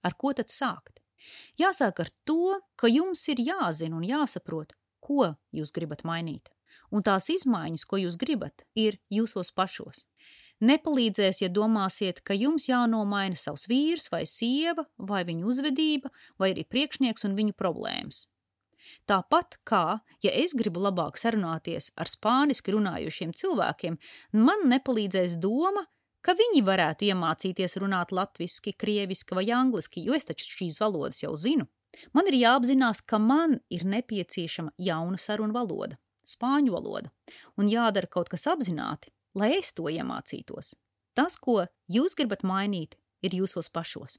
Ar 0.02 0.16
ko 0.18 0.32
tad 0.34 0.50
sākt? 0.50 0.98
Jāsāk 1.60 2.00
ar 2.02 2.10
to, 2.26 2.58
ka 2.76 2.90
jums 2.90 3.22
ir 3.30 3.42
jāzina 3.42 3.98
un 3.98 4.06
jāsaprot, 4.06 4.74
ko 5.02 5.34
jūs 5.54 5.70
gribat 5.74 6.02
mainīt. 6.08 6.50
Un 6.92 7.04
tās 7.06 7.28
izmaiņas, 7.32 7.84
ko 7.88 8.00
jūs 8.02 8.18
gribat, 8.20 8.64
ir 8.74 8.98
jūsos 9.12 9.52
pašos. 9.54 10.04
Nepalīdzēs, 10.62 11.40
ja 11.42 11.48
domāsiet, 11.50 12.20
ka 12.22 12.36
jums 12.38 12.68
jānomaina 12.68 13.38
savs 13.38 13.64
vīrs 13.70 14.10
vai 14.12 14.22
sieva, 14.30 14.84
vai 14.98 15.24
viņu 15.26 15.48
uzvedība, 15.50 16.12
vai 16.38 16.52
arī 16.52 16.62
priekšnieks 16.68 17.26
un 17.26 17.34
viņu 17.38 17.56
problēmas. 17.58 18.26
Tāpat 19.08 19.58
kā, 19.68 20.00
ja 20.24 20.32
es 20.42 20.54
gribu 20.58 20.82
labāk 20.82 21.18
sarunāties 21.20 21.90
ar 21.96 22.10
spāniski 22.10 22.74
runājušiem 22.74 23.34
cilvēkiem, 23.38 23.98
man 24.38 24.66
nepalīdzēs 24.72 25.38
doma, 25.42 25.84
ka 26.22 26.36
viņi 26.38 26.62
varētu 26.66 27.08
iemācīties 27.10 27.78
runāt 27.82 28.14
latviski, 28.14 28.74
krieviski 28.78 29.36
vai 29.38 29.48
angliski, 29.50 30.04
jo 30.06 30.14
es 30.16 30.28
taču 30.28 30.48
šīs 30.48 30.78
valodas 30.82 31.22
jau 31.24 31.34
zinu. 31.36 31.66
Man 32.16 32.28
ir 32.30 32.38
jāapzinās, 32.38 33.02
ka 33.04 33.18
man 33.20 33.58
ir 33.70 33.84
nepieciešama 33.84 34.72
jauna 34.80 35.18
sarunu 35.20 35.52
valoda, 35.56 35.98
spāņu 36.24 36.72
valoda, 36.72 37.10
un 37.60 37.68
jādara 37.68 38.08
kaut 38.08 38.30
kas 38.32 38.46
apzināti, 38.48 39.12
lai 39.36 39.52
es 39.58 39.74
to 39.76 39.90
iemācītos. 39.92 40.72
Tas, 41.12 41.36
ko 41.36 41.66
jūs 41.92 42.16
gribat 42.16 42.46
mainīt, 42.48 42.96
ir 43.22 43.36
jūsos 43.36 43.68
pašos. 43.68 44.16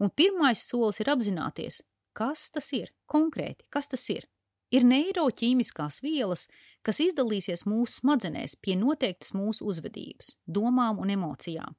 Un 0.00 0.12
pirmais 0.14 0.62
solis 0.62 1.00
ir 1.02 1.10
apzināties, 1.10 1.80
kas 2.20 2.50
tas 2.52 2.68
ir, 2.76 2.92
konkrēti, 3.08 3.64
kas 3.72 3.88
tas 3.88 4.04
ir. 4.12 4.26
Ir 4.70 4.84
neiroķīmiskās 4.86 5.98
vielas, 6.04 6.44
kas 6.86 7.00
izdalīsies 7.02 7.64
mūsu 7.66 8.02
smadzenēs 8.02 8.58
pie 8.62 8.76
noteiktas 8.78 9.32
mūsu 9.34 9.66
uzvedības, 9.72 10.36
domām 10.46 11.00
un 11.02 11.10
emocijām. 11.16 11.74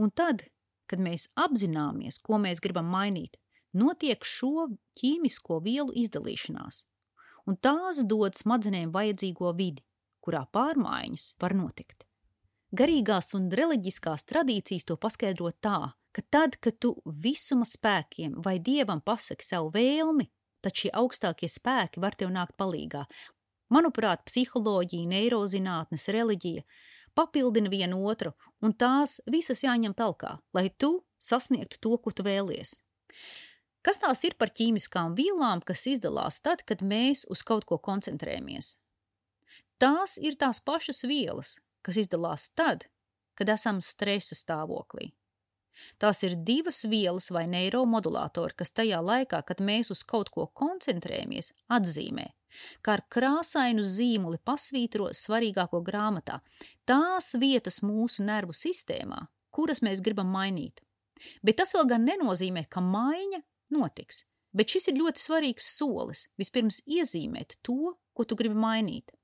Un 0.00 0.10
tad, 0.10 0.46
kad 0.90 1.02
mēs 1.02 1.28
apzināmies, 1.38 2.18
ko 2.24 2.40
mēs 2.42 2.62
gribam 2.64 2.88
mainīt, 2.90 3.36
notiek 3.76 4.24
šo 4.24 4.70
ķīmisko 4.98 5.60
vielu 5.62 5.94
izdalīšanās, 6.02 6.82
un 7.46 7.60
tās 7.60 8.02
dod 8.08 8.34
smadzenēm 8.38 8.90
vajadzīgo 8.96 9.52
vidi, 9.58 9.84
kurā 10.24 10.46
pārmaiņas 10.56 11.34
var 11.42 11.54
notikt. 11.58 12.06
Garīgās 12.72 13.34
un 13.36 13.50
reliģiskās 13.52 14.24
tradīcijas 14.24 14.88
to 14.88 14.96
paskaidro 14.96 15.52
tā, 15.60 15.92
ka 16.12 16.24
tad, 16.30 16.58
kad 16.60 16.78
tu 16.78 16.94
visuma 17.04 17.66
spēkiem 17.68 18.40
vai 18.44 18.58
dievam 18.60 19.00
pasaki 19.00 19.44
savu 19.46 19.72
vēlmi, 19.74 20.28
tad 20.62 20.76
šie 20.78 20.92
augstākie 20.94 21.48
spēki 21.50 22.02
var 22.02 22.14
tev 22.18 22.30
nākt 22.34 22.56
palīgā, 22.60 23.06
Manuprāt, 23.72 24.26
psiholoģija, 24.28 25.08
neirozinātnes, 25.08 26.08
reliģija 26.12 26.64
papildina 27.16 27.70
vienu 27.72 28.02
otru, 28.08 28.32
un 28.64 28.74
tās 28.76 29.18
visas 29.30 29.62
jāņem 29.64 29.94
talkā, 29.96 30.36
lai 30.56 30.68
tu 30.76 31.02
sasniegtu 31.22 31.80
to, 31.80 31.96
ko 32.00 32.12
tu 32.12 32.24
vēlies. 32.26 32.80
Kas 33.82 33.98
tās 34.02 34.22
ir 34.28 34.36
par 34.38 34.52
ķīmiskām 34.54 35.16
vielām, 35.18 35.62
kas 35.64 35.86
izdalās 35.90 36.40
tad, 36.44 36.62
kad 36.68 36.84
mēs 36.84 37.24
uz 37.32 37.42
kaut 37.46 37.66
ko 37.68 37.80
koncentrējamies? 37.82 38.76
Tās 39.82 40.18
ir 40.22 40.36
tās 40.38 40.60
pašas 40.62 41.02
vielas, 41.08 41.56
kas 41.82 41.98
izdalās 42.04 42.50
tad, 42.54 42.86
kad 43.34 43.50
esam 43.50 43.80
stresa 43.82 44.38
stāvoklī. 44.38 45.10
Tās 46.02 46.22
ir 46.26 46.36
divas 46.36 46.84
vielas 46.88 47.30
vai 47.34 47.46
neiromodulātori, 47.50 48.56
kas 48.56 48.72
tajā 48.76 49.00
laikā, 49.02 49.42
kad 49.46 49.60
mēs 49.60 49.92
uz 49.94 50.04
kaut 50.04 50.30
ko 50.34 50.48
koncentrējamies, 50.52 51.52
atzīmē 51.72 52.30
kā 52.84 52.96
ar 52.98 53.02
krāsainu 53.12 53.84
zīmuli 53.86 54.40
pasvītro 54.44 55.08
svarīgāko 55.16 55.82
grāmatā, 55.84 56.40
tās 56.88 57.32
vietas 57.40 57.80
mūsu 57.84 58.26
nervu 58.26 58.56
sistēmā, 58.56 59.26
kuras 59.54 59.82
mēs 59.84 60.02
gribam 60.04 60.32
mainīt. 60.32 60.82
Bet 61.42 61.60
tas 61.62 61.74
vēl 61.76 61.88
gan 61.90 62.06
nenozīmē, 62.08 62.66
ka 62.68 62.82
maiņa 62.84 63.42
notiks. 63.76 64.24
Bet 64.52 64.72
šis 64.74 64.90
ir 64.90 64.98
ļoti 65.00 65.22
svarīgs 65.22 65.68
solis. 65.78 66.26
Vispirms 66.36 66.82
iezīmēt 66.84 67.56
to, 67.64 67.94
ko 68.12 68.26
tu 68.28 68.36
gribi 68.36 68.58
mainīt. 68.58 69.14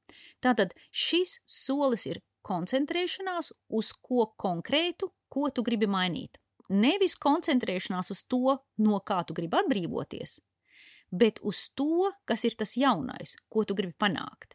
Tātad 0.40 0.72
šis 0.94 1.40
solis 1.44 2.06
ir 2.08 2.22
koncentrēšanās 2.48 3.52
uz 3.76 3.92
ko 3.92 4.30
konkrētu, 4.40 5.10
ko 5.28 5.50
tu 5.52 5.64
gribi 5.66 5.90
mainīt. 5.90 6.38
Nevis 6.68 7.16
koncentrēšanās 7.16 8.12
uz 8.12 8.22
to, 8.28 8.58
no 8.84 9.00
kā 9.00 9.22
tu 9.24 9.34
gribi 9.36 9.56
atbrīvoties, 9.56 10.38
bet 11.10 11.40
uz 11.40 11.68
to, 11.72 12.10
kas 12.28 12.44
ir 12.44 12.56
tas 12.60 12.76
jaunais, 12.76 13.36
ko 13.48 13.64
tu 13.64 13.74
gribi 13.74 13.96
panākt. 13.96 14.54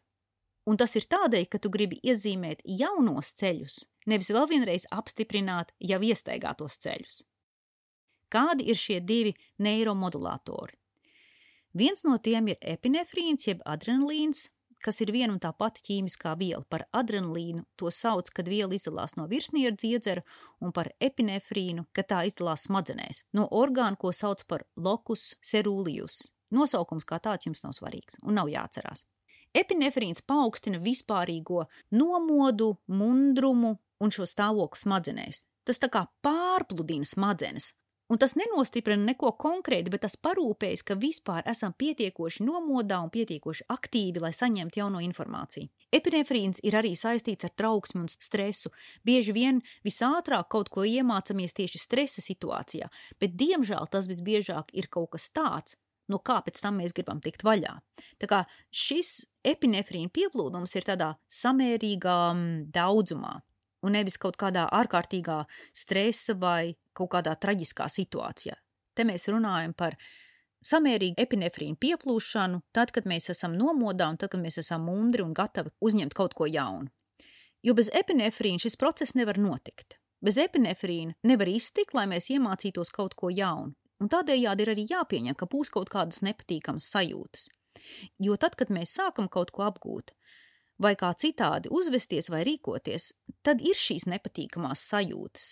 Un 0.69 0.77
tas 0.79 0.93
ir 0.95 1.09
tādēļ, 1.09 1.47
ka 1.49 1.59
tu 1.59 1.71
gribi 1.73 1.97
iezīmēt 2.05 2.61
jaunos 2.63 3.33
ceļus, 3.39 3.81
nevis 4.07 4.29
vēl 4.31 4.47
vienreiz 4.47 4.85
apstiprināt 4.93 5.73
jau 5.81 5.99
iestaigātos 5.99 6.77
ceļus. 6.85 7.23
Kādi 8.31 8.69
ir 8.71 8.79
šie 8.79 9.01
divi 9.01 9.33
neiromodulātori? 9.59 10.77
Viens 11.73 12.05
no 12.05 12.19
tiem 12.21 12.53
ir 12.53 12.61
epinefrīns 12.61 13.47
jeb 13.49 13.61
adrenalīns, 13.65 14.47
kas 14.83 14.99
ir 15.03 15.11
viena 15.15 15.33
un 15.33 15.39
tā 15.41 15.53
pati 15.57 15.83
ķīmiskā 15.87 16.33
viela. 16.39 16.63
Par 16.69 16.85
adrenalīnu 16.93 17.63
to 17.79 17.91
sauc, 17.93 18.29
kad 18.35 18.49
viela 18.51 18.75
izdalās 18.75 19.15
no 19.19 19.27
virsnieru 19.31 19.79
dziedzera, 19.79 20.23
un 20.61 20.73
par 20.75 20.91
epinefrīnu, 20.99 21.87
kad 21.95 22.09
tā 22.11 22.23
izdalās 22.29 22.67
smadzenēs, 22.67 23.23
no 23.37 23.47
orgāna, 23.51 23.99
ko 23.99 24.11
sauc 24.11 24.43
par 24.47 24.67
locus 24.75 25.33
ceruleus. 25.41 26.33
Nosaukums 26.53 27.07
kā 27.09 27.17
tāds 27.23 27.47
jums 27.47 27.63
nav 27.65 27.73
svarīgs 27.73 28.19
un 28.21 28.37
nav 28.37 28.51
jāatcerās. 28.51 29.07
Epinefrīns 29.53 30.23
paaugstina 30.25 30.79
vispārīgo 30.81 31.67
nomodu, 31.93 32.73
mundrumu 32.89 33.75
un 34.01 34.13
šo 34.13 34.25
stāvokli 34.29 34.81
smadzenēs. 34.81 35.43
Tas 35.63 35.79
tā 35.79 35.89
kā 35.93 36.03
pārpludina 36.25 37.07
smadzenes, 37.07 37.71
Un 38.13 38.19
tas 38.21 38.35
nenostiprina 38.37 39.07
neko 39.07 39.31
konkrēti, 39.41 39.89
bet 39.89 40.03
tas 40.05 40.13
parūpējas, 40.21 40.83
ka 40.85 40.93
vispār 41.01 41.47
esam 41.49 41.73
pietiekoši 41.73 42.43
nomodā 42.45 42.99
un 43.01 43.09
pietiekoši 43.09 43.65
aktīvi, 43.73 44.21
lai 44.21 44.29
saņemtu 44.37 44.77
jauno 44.77 44.99
informāciju. 45.01 45.71
Epinefrīns 45.97 46.61
ir 46.61 46.77
arī 46.77 46.91
saistīts 46.99 47.47
ar 47.47 47.55
trauksmi 47.57 48.03
un 48.03 48.11
stresu. 48.13 48.69
Bieži 49.01 49.33
vien 49.33 49.63
visātrāk 49.87 50.51
kaut 50.53 50.69
ko 50.69 50.85
iemācāmies 50.85 51.57
tieši 51.57 51.81
stresa 51.81 52.21
situācijā, 52.21 52.91
bet 53.17 53.33
diemžēl 53.39 53.89
tas 53.89 54.09
visbiežāk 54.11 54.69
ir 54.77 54.91
kaut 54.93 55.15
kas 55.15 55.31
tāds, 55.33 55.79
no 56.05 56.21
kā 56.21 56.37
pēc 56.45 56.61
tam 56.61 56.77
mēs 56.83 56.93
gribam 56.93 57.17
tikt 57.17 57.41
vaļā. 57.41 57.79
Tā 58.21 58.29
kā 58.29 58.43
šis 58.69 59.23
epinefrīna 59.41 60.13
pieplūdums 60.13 60.77
ir 60.77 60.85
tādā 60.85 61.15
samērīgā 61.41 62.19
mm, 62.35 62.53
daudzumā, 62.77 63.39
un 63.83 63.95
nevis 63.97 64.17
kaut 64.21 64.37
kādā 64.39 64.65
ārkārtīgā 64.71 65.43
stresa 65.75 66.35
vai 66.39 66.73
kaut 66.93 67.11
kādā 67.15 67.35
traģiskā 67.35 67.89
situācijā. 67.89 68.55
Te 68.93 69.05
mēs 69.07 69.27
runājam 69.29 69.73
par 69.77 69.97
samērīgu 70.63 71.19
epinefrīnu 71.19 71.79
pieplūšanu, 71.81 72.61
tad, 72.71 72.93
kad 72.95 73.07
mēs 73.09 73.29
esam 73.33 73.57
nomodā 73.59 74.07
un 74.09 74.17
tad, 74.17 74.31
kad 74.33 74.41
mēs 74.43 74.59
esam 74.61 74.85
mundri 74.87 75.25
un 75.25 75.33
gatavi 75.35 75.73
uzņemt 75.83 76.15
kaut 76.17 76.37
ko 76.37 76.47
jaunu. 76.47 76.91
Jo 77.63 77.75
bez 77.75 77.89
epinefrīna 77.95 78.59
šis 78.59 78.75
process 78.79 79.15
nevar 79.15 79.39
notikt. 79.39 79.97
Bez 80.23 80.37
epinefrīna 80.39 81.17
nevar 81.27 81.49
iztikt, 81.51 81.95
lai 81.95 82.05
mēs 82.11 82.29
iemācītos 82.31 82.91
kaut 82.95 83.15
ko 83.19 83.31
jaunu 83.31 83.73
un 84.03 84.11
tādējādi 84.11 84.65
ir 84.65 84.71
arī 84.73 84.85
jāpieņem, 84.89 85.37
ka 85.39 85.47
būs 85.49 85.71
kaut 85.73 85.91
kādas 85.93 86.21
nepatīkamas 86.25 86.89
sajūtas. 86.93 87.47
Jo 88.23 88.35
tad, 88.39 88.57
kad 88.59 88.71
mēs 88.73 88.95
sākam 88.99 89.29
kaut 89.31 89.51
ko 89.55 89.65
apgūt, 89.67 90.13
vai 90.83 90.95
kā 90.99 91.11
citādi 91.17 91.71
uzvesties 91.71 92.29
vai 92.33 92.43
rīkoties, 92.47 93.13
tad 93.45 93.61
ir 93.63 93.79
šīs 93.79 94.07
nepatīkamās 94.11 94.83
sajūtas. 94.91 95.45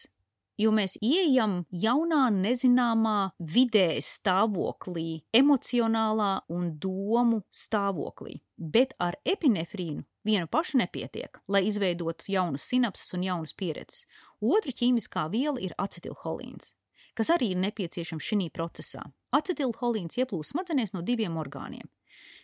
Jo 0.62 0.70
mēs 0.76 0.98
ieejam 1.02 1.64
jaunā, 1.74 2.26
nezināmā 2.36 3.32
vidē 3.40 3.96
stāvoklī, 4.06 5.24
emocionālā 5.34 6.34
un 6.54 6.76
domu 6.84 7.42
stāvoklī. 7.50 8.42
Bet 8.58 8.94
ar 9.02 9.18
epinefrīnu 9.26 10.04
vienu 10.28 10.52
pašu 10.52 10.78
nepietiek, 10.84 11.40
lai 11.48 11.64
izveidotu 11.66 12.30
jaunas 12.36 12.68
sinapses 12.68 13.16
un 13.18 13.26
jaunas 13.26 13.56
pieredzes. 13.58 14.06
Otra 14.42 14.76
ķīmiskā 14.76 15.26
viela 15.34 15.58
ir 15.64 15.74
acetilholīns 15.82 16.76
kas 17.18 17.32
arī 17.34 17.52
ir 17.54 17.62
nepieciešams 17.62 18.28
šī 18.32 18.50
procesā. 18.56 19.04
Acetilholīns 19.36 20.20
ieplūst 20.20 20.54
smadzenēs 20.54 20.96
no 20.96 21.04
diviem 21.06 21.38
orgāniem. 21.40 21.88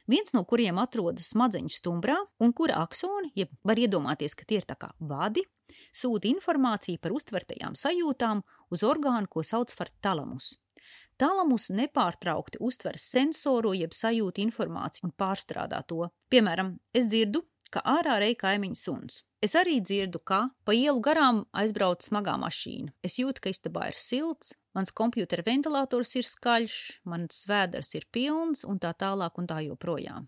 Viens 0.07 0.33
no 0.35 0.43
kuriem 0.47 0.79
atrodas 0.79 1.31
smadzeņu 1.33 1.73
stumbrā, 1.73 2.17
un 2.39 2.53
kura 2.55 2.81
aksoni, 2.85 3.33
jeb 3.35 3.51
var 3.67 3.79
iedomāties, 3.81 4.37
ka 4.37 4.47
tie 4.47 4.61
ir 4.61 4.67
tā 4.69 4.77
kā 4.79 4.93
vadi, 4.99 5.43
sūta 5.91 6.29
informāciju 6.29 7.01
par 7.01 7.15
uztvertajām 7.17 7.75
sajūtām 7.75 8.43
uz 8.71 8.85
orgānu, 8.87 9.27
ko 9.29 9.43
sauc 9.43 9.73
par 9.77 9.91
talamus. 10.01 10.55
Talamus 11.17 11.71
nepārtraukti 11.73 12.59
uztver 12.61 12.99
sensoro 13.01 13.73
jeb 13.73 13.95
sajūtu 13.97 14.43
informāciju 14.43 15.09
un 15.09 15.13
pārstrādā 15.17 15.81
to. 15.89 16.11
Piemēram, 16.29 16.75
es 16.93 17.09
dzirdu, 17.09 17.41
ka 17.73 17.81
ārā 17.83 18.19
rei 18.21 18.35
kaimiņu 18.37 18.77
suns. 18.77 19.23
Es 19.43 19.53
arī 19.57 19.79
dzirdu, 19.81 20.21
ka 20.21 20.47
pa 20.65 20.73
ielu 20.73 21.01
garām 21.03 21.43
aizbrauc 21.57 22.05
smagā 22.05 22.37
mašīna. 22.41 22.93
Es 23.05 23.17
jūtu, 23.21 23.43
ka 23.43 23.53
istabā 23.53 23.89
ir 23.91 23.99
silts, 24.01 24.55
mans 24.77 24.93
kompjutera 24.93 25.43
ventilators 25.45 26.13
ir 26.19 26.27
skaļš, 26.29 26.77
mans 27.09 27.45
vēders 27.49 27.95
ir 27.97 28.05
pilns 28.13 28.63
un 28.67 28.77
tā 28.79 28.93
tālāk 28.93 29.39
un 29.41 29.49
tā 29.49 29.63
joprojām. 29.65 30.27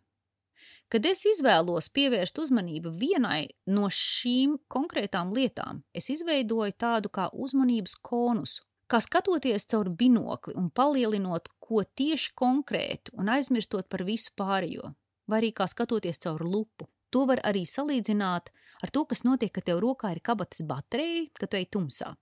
Kad 0.90 1.06
es 1.06 1.22
izvēlos 1.30 1.92
pievērst 1.94 2.40
uzmanību 2.42 2.96
vienai 2.98 3.44
no 3.70 3.92
šīm 3.94 4.56
konkrētām 4.74 5.36
lietām, 5.38 5.84
es 5.94 6.10
izveidoju 6.10 6.74
tādu 6.82 7.12
kā 7.14 7.28
uzmanības 7.30 7.94
konusu, 8.02 8.64
kā 8.90 8.98
skatoties 9.06 9.70
caur 9.70 9.92
binokli 9.94 10.56
un 10.58 10.72
palielinot 10.74 11.52
ko 11.62 11.84
tieši 11.86 12.34
konkrētu 12.34 13.14
un 13.22 13.30
aizmirstot 13.30 13.86
par 13.86 14.02
visu 14.08 14.34
pārējo, 14.34 14.96
vai 15.30 15.44
arī 15.44 15.52
kā 15.54 15.70
skatoties 15.70 16.18
caur 16.26 16.42
lupu. 16.42 16.90
To 17.14 17.28
var 17.30 17.42
arī 17.46 17.62
salīdzināt 17.70 18.50
ar 18.82 18.92
to, 18.94 19.04
kas 19.06 19.24
notiek, 19.28 19.52
kad 19.54 19.68
tev 19.68 19.82
rokā 19.84 20.14
ir 20.16 20.22
kabatas 20.24 20.64
baterija, 20.68 21.28
kad 21.40 21.52
tu 21.52 21.60
ej 21.60 21.68
tumsā. 21.74 22.14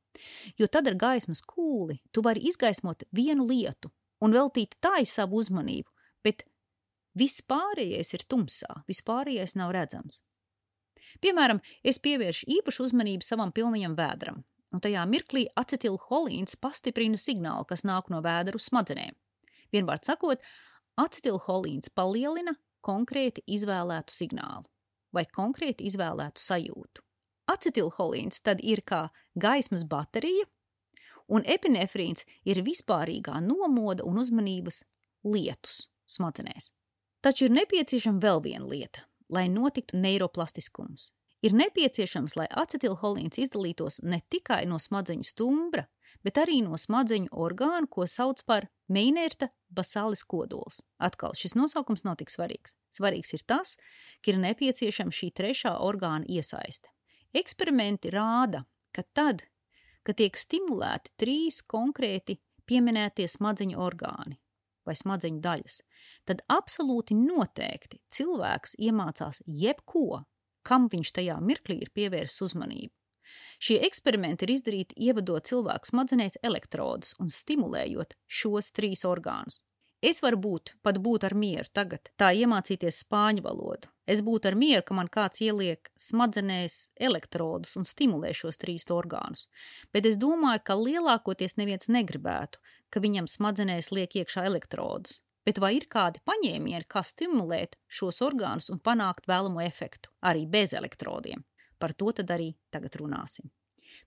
Jo 0.57 0.69
tad 0.71 0.89
ar 0.89 0.97
gaismas 0.97 1.43
kūli 1.45 1.99
tu 2.11 2.23
vari 2.25 2.43
izgaismot 2.49 3.05
vienu 3.13 3.45
lietu 3.49 3.91
un 4.23 4.33
veltīt 4.33 4.77
tā 4.81 4.97
iz 5.03 5.13
savu 5.13 5.37
uzmanību, 5.41 5.89
bet 6.25 6.43
viss 7.17 7.43
pārējais 7.45 8.13
ir 8.17 8.25
tumsā, 8.29 8.81
viss 8.89 9.05
pārējais 9.05 9.55
nav 9.59 9.73
redzams. 9.75 10.23
Piemēram, 11.21 11.61
es 11.85 12.01
pievēršu 12.03 12.49
īpašu 12.59 12.89
uzmanību 12.89 13.25
savam 13.25 13.53
pilnajam 13.55 13.95
vēdram, 13.97 14.41
un 14.73 14.83
tajā 14.83 15.05
mirklī 15.09 15.47
acetilholīns 15.57 16.57
pastiprina 16.61 17.17
signālu, 17.17 17.65
kas 17.69 17.85
nāk 17.87 18.11
no 18.13 18.21
vēdera 18.25 18.59
uz 18.59 18.67
smadzenēm. 18.69 19.15
Vienvārds 19.73 20.09
sakot, 20.09 20.41
acetilholīns 20.99 21.93
palielina 21.93 22.57
konkrēti 22.85 23.45
izvēlētu 23.57 24.13
signālu 24.13 24.67
vai 25.17 25.25
konkrēti 25.33 25.87
izvēlētu 25.89 26.43
sajūtu. 26.43 27.03
Acetilholīns 27.47 28.43
tad 28.43 28.61
ir 28.63 28.83
kā 28.85 29.07
gaismas 29.39 29.85
baterija, 29.87 30.45
un 31.27 31.43
epinefrīns 31.47 32.25
ir 32.47 32.63
vispārīgā 32.63 33.39
nomoda 33.43 34.05
un 34.07 34.19
uzmanības 34.21 34.81
lietus 35.27 35.87
smadzenēs. 36.07 36.71
Taču 37.23 37.47
ir 37.47 37.55
nepieciešama 37.55 38.21
vēl 38.23 38.43
viena 38.45 38.67
lieta, 38.69 39.03
lai 39.33 39.47
notiktu 39.51 39.99
neiroplastiskums. 39.99 41.11
Ir 41.45 41.53
nepieciešams, 41.53 42.35
lai 42.37 42.47
acetilholīns 42.49 43.39
izdalītos 43.41 44.01
ne 44.03 44.21
tikai 44.29 44.63
no 44.69 44.79
smadzeņu 44.81 45.27
stumbra, 45.27 45.85
bet 46.25 46.39
arī 46.41 46.61
no 46.65 46.77
smadzeņu 46.79 47.31
orgānu, 47.31 47.89
ko 47.89 48.07
sauc 48.07 48.43
par 48.47 48.67
Meinerta 48.87 49.49
basālis 49.73 50.23
kodols. 50.23 50.81
Atkal 50.97 51.35
šis 51.35 51.57
nosaukums 51.59 52.05
nav 52.07 52.17
tik 52.21 52.31
svarīgs. 52.31 52.75
Svarīgs 52.93 53.33
ir 53.35 53.43
tas, 53.47 53.75
ka 54.23 54.31
ir 54.31 54.39
nepieciešama 54.41 55.13
šī 55.13 55.31
trešā 55.35 55.75
orgāna 55.83 56.25
iesaiste. 56.31 56.89
Eksperimenti 57.35 58.11
rāda, 58.13 58.63
ka 58.95 59.03
tad, 59.13 59.43
kad 60.07 60.17
tiek 60.17 60.37
stimulēti 60.39 61.13
trīs 61.19 61.61
konkrēti 61.67 62.39
pieminētie 62.67 63.27
smadzeņu 63.27 63.79
orgāni 63.79 64.39
vai 64.87 64.95
smadzeņu 64.95 65.41
daļas, 65.43 65.81
tad 66.23 66.45
absolūti 66.47 67.17
noteikti 67.19 67.99
cilvēks 68.15 68.77
iemācās 68.79 69.41
jebko, 69.43 70.21
kam 70.63 70.87
viņš 70.91 71.11
tajā 71.19 71.35
mirklī 71.43 71.81
ir 71.83 71.91
pievērsis 71.95 72.45
uzmanību. 72.47 72.93
Šie 73.59 73.79
eksperimenti 73.87 74.45
ir 74.47 74.55
izdarīti 74.55 74.97
ievadot 75.09 75.47
cilvēku 75.49 75.91
smadzenēs 75.91 76.39
elektrodus 76.43 77.15
un 77.21 77.31
stimulējot 77.33 78.17
šos 78.27 78.73
trīs 78.77 79.05
orgānus. 79.07 79.63
Es 80.05 80.21
varu 80.21 80.37
būt, 80.37 80.75
pat 80.85 80.99
būt 81.01 81.23
ar 81.25 81.33
mieru 81.33 81.65
tagad, 81.73 82.11
tā 82.21 82.29
iemācīties 82.37 82.99
spāņu 83.01 83.41
valodu. 83.41 83.89
Es 84.05 84.21
būtu 84.21 84.51
ar 84.51 84.55
mieru, 84.55 84.83
ka 84.85 84.93
man 84.93 85.09
kāds 85.09 85.41
ieliek 85.41 85.89
smadzenēs 85.97 86.91
elektrodus 87.01 87.73
un 87.79 87.87
stimulē 87.87 88.29
šos 88.37 88.61
trīs 88.61 88.85
orgānus. 88.93 89.47
Bet 89.91 90.05
es 90.05 90.19
domāju, 90.21 90.61
ka 90.63 90.77
lielākoties 90.77 91.57
neviens 91.57 91.89
negribētu, 91.89 92.61
ka 92.93 93.01
viņam 93.01 93.25
smadzenēs 93.25 93.89
liek 93.91 94.19
iekšā 94.21 94.45
elektrodus. 94.45 95.17
Bet 95.47 95.57
vai 95.63 95.73
ir 95.79 95.89
kādi 95.89 96.21
paņēmieni, 96.27 96.85
kā 96.91 97.01
stimulēt 97.01 97.77
šos 97.87 98.21
orgānus 98.21 98.69
un 98.69 98.83
panākt 98.83 99.25
vēlamo 99.31 99.65
efektu, 99.65 100.13
arī 100.21 100.45
bez 100.45 100.77
elektrodiem? 100.77 101.41
Par 101.77 101.93
to 101.93 102.11
tad 102.19 102.31
arī 102.33 102.53
tagad 102.73 102.97
runāsim. 102.99 103.51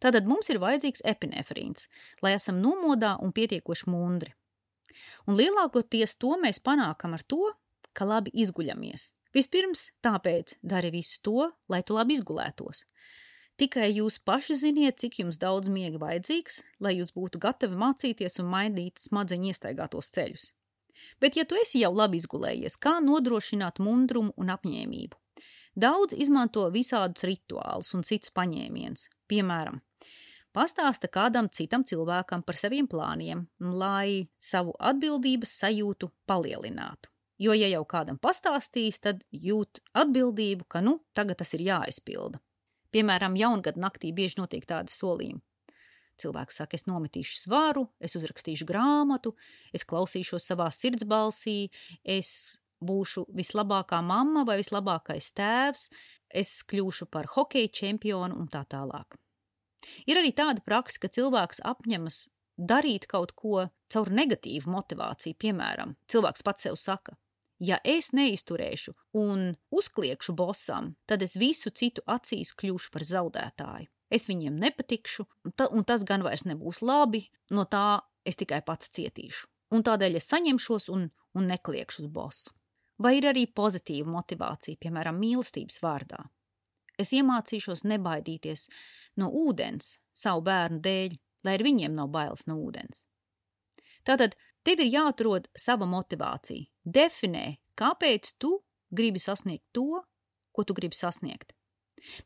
Tātad 0.02 0.26
mums 0.28 0.50
ir 0.52 0.60
vajadzīgs 0.62 1.04
epinefrīns, 1.08 1.88
lai 2.24 2.34
esam 2.36 2.60
nomodā 2.62 3.16
un 3.24 3.32
pietiekoši 3.32 3.88
mundri. 3.90 4.34
Un 5.26 5.38
lielākoties 5.38 6.16
to 6.20 6.34
mēs 6.42 6.60
panākam 6.62 7.14
ar 7.16 7.24
to, 7.24 7.54
ka 7.96 8.06
labi 8.06 8.32
izguļamies. 8.44 9.10
Vispirms 9.34 9.90
tāpēc 10.02 10.56
dari 10.62 10.90
visu 10.90 11.20
to, 11.22 11.50
lai 11.70 11.82
tu 11.86 11.94
labi 11.94 12.16
izgulētos. 12.18 12.84
Tikai 13.60 13.90
jūs 13.92 14.16
paši 14.24 14.56
ziniet, 14.56 14.96
cik 15.02 15.20
jums 15.20 15.38
daudz 15.38 15.68
miega 15.70 16.00
vajadzīgs, 16.00 16.62
lai 16.80 16.94
jūs 16.96 17.12
būtu 17.12 17.38
gatavi 17.42 17.76
mācīties 17.78 18.40
un 18.40 18.48
mainīt 18.50 19.02
smadzeņu 19.02 19.52
iestaigātos 19.52 20.08
ceļus. 20.16 20.46
Bet, 21.20 21.36
ja 21.36 21.44
tu 21.44 21.58
esi 21.60 21.82
jau 21.82 21.92
labi 21.92 22.18
izgulējies, 22.20 22.78
kā 22.80 22.98
nodrošināt 23.04 23.80
mundrumu 23.84 24.32
un 24.40 24.52
apņēmību? 24.56 25.19
Daudz 25.80 26.12
izmanto 26.18 26.66
visādus 26.74 27.24
rituālus 27.24 27.94
un 27.96 28.02
citus 28.04 28.32
paņēmienus. 28.36 29.06
Piemēram, 29.30 29.78
pastāsta 30.52 31.08
kādam 31.08 31.48
citam 31.56 31.86
cilvēkam 31.86 32.42
par 32.44 32.58
saviem 32.60 32.88
plāniem, 32.90 33.46
lai 33.60 34.28
savu 34.36 34.74
atbildības 34.90 35.54
sajūtu 35.62 36.10
palielinātu. 36.28 37.08
Jo, 37.40 37.54
ja 37.56 37.70
jau 37.72 37.84
kādam 37.88 38.18
pastāstīs, 38.20 39.00
tad 39.00 39.22
jūt 39.32 39.80
atbildību, 39.96 40.66
ka 40.68 40.82
nu 40.84 40.98
tagad 41.16 41.40
tas 41.40 41.54
ir 41.56 41.64
jāizpilda. 41.70 42.42
Piemēram, 42.92 43.38
jaungada 43.38 43.80
naktī 43.80 44.10
bieži 44.12 44.42
notiek 44.42 44.66
tādi 44.68 44.92
solījumi. 44.92 45.40
Cilvēks 46.20 46.60
saka, 46.60 46.76
es 46.76 46.84
nometīšu 46.90 47.38
svaru, 47.38 47.86
es 47.96 48.18
uzrakstīšu 48.18 48.66
grāmatu, 48.68 49.32
es 49.72 49.86
klausīšos 49.88 50.50
savā 50.50 50.66
sirdsbalsī, 50.74 51.70
es 52.04 52.60
būšu 52.80 53.26
vislabākā 53.36 54.00
mamma 54.04 54.44
vai 54.48 54.58
vislabākais 54.60 55.32
tēvs, 55.36 55.88
es 56.30 56.52
kļūšu 56.70 57.10
par 57.10 57.28
hokeja 57.34 57.70
čempionu 57.80 58.38
un 58.38 58.48
tā 58.50 58.64
tālāk. 58.68 59.18
Ir 60.06 60.20
arī 60.20 60.32
tāda 60.36 60.62
praksa, 60.64 61.00
ka 61.02 61.12
cilvēks 61.12 61.62
apņemas 61.66 62.26
darīt 62.60 63.06
kaut 63.10 63.32
ko 63.32 63.68
caur 63.90 64.12
negatīvu 64.12 64.70
motivāciju. 64.70 65.38
Piemēram, 65.40 65.96
cilvēks 66.10 66.44
pats 66.46 66.66
sev 66.68 66.76
saka, 66.80 67.16
ja 67.60 67.80
es 67.84 68.12
neizturēšu 68.16 68.94
un 69.20 69.54
uzkliekšu 69.72 70.34
bosam, 70.36 70.94
tad 71.06 71.24
es 71.24 71.36
visu 71.40 71.72
citu 71.72 72.04
acīs 72.06 72.52
kļūšu 72.56 72.92
par 72.92 73.06
zaudētāju. 73.06 73.90
Es 74.10 74.26
viņiem 74.26 74.56
nepatikšu, 74.58 75.26
un, 75.46 75.52
ta, 75.54 75.68
un 75.70 75.86
tas 75.86 76.02
gan 76.04 76.24
vairs 76.26 76.42
nebūs 76.42 76.82
labi, 76.82 77.28
no 77.54 77.64
tā 77.70 78.02
es 78.26 78.40
tikai 78.40 78.58
pats 78.66 78.90
cietīšu. 78.90 79.46
Un 79.70 79.84
tādēļ 79.86 80.18
es 80.18 80.26
saņemšos 80.32 80.88
un, 80.90 81.06
un 81.38 81.46
nekliekšu 81.46 82.02
uz 82.02 82.10
bosu. 82.10 82.50
Vai 83.00 83.16
ir 83.16 83.30
arī 83.30 83.46
pozitīva 83.56 84.10
motivācija, 84.12 84.76
piemēram, 84.80 85.16
mīlestības 85.20 85.80
vārdā? 85.80 86.20
Es 87.00 87.14
iemācīšos 87.16 87.86
nebaidīties 87.88 88.66
no 89.20 89.30
ūdens 89.32 89.94
savu 90.12 90.44
bērnu 90.44 90.82
dēļ, 90.84 91.14
lai 91.46 91.54
ar 91.56 91.64
viņiem 91.64 91.94
nav 91.96 92.10
bailes 92.12 92.44
no 92.50 92.58
ūdens. 92.60 93.06
Tātad 94.04 94.36
tev 94.66 94.82
ir 94.84 94.92
jāatrod 94.92 95.48
sava 95.56 95.88
motivācija. 95.88 96.68
Definē, 96.84 97.60
kāpēc 97.80 98.34
tu 98.40 98.58
gribi 98.92 99.22
sasniegt 99.22 99.64
to, 99.72 100.02
ko 100.52 100.66
tu 100.66 100.76
gribi 100.76 100.98
sasniegt. 100.98 101.54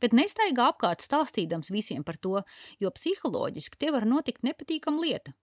Bet 0.02 0.14
nestaigā 0.14 0.68
apkārt 0.70 1.02
stāstīdams 1.02 1.70
visiem 1.74 2.04
par 2.06 2.18
to, 2.18 2.42
jo 2.82 2.90
psiholoģiski 2.94 3.78
te 3.78 3.90
var 3.94 4.06
notikt 4.06 4.46
nepatīkama 4.46 5.02
lieta. 5.02 5.34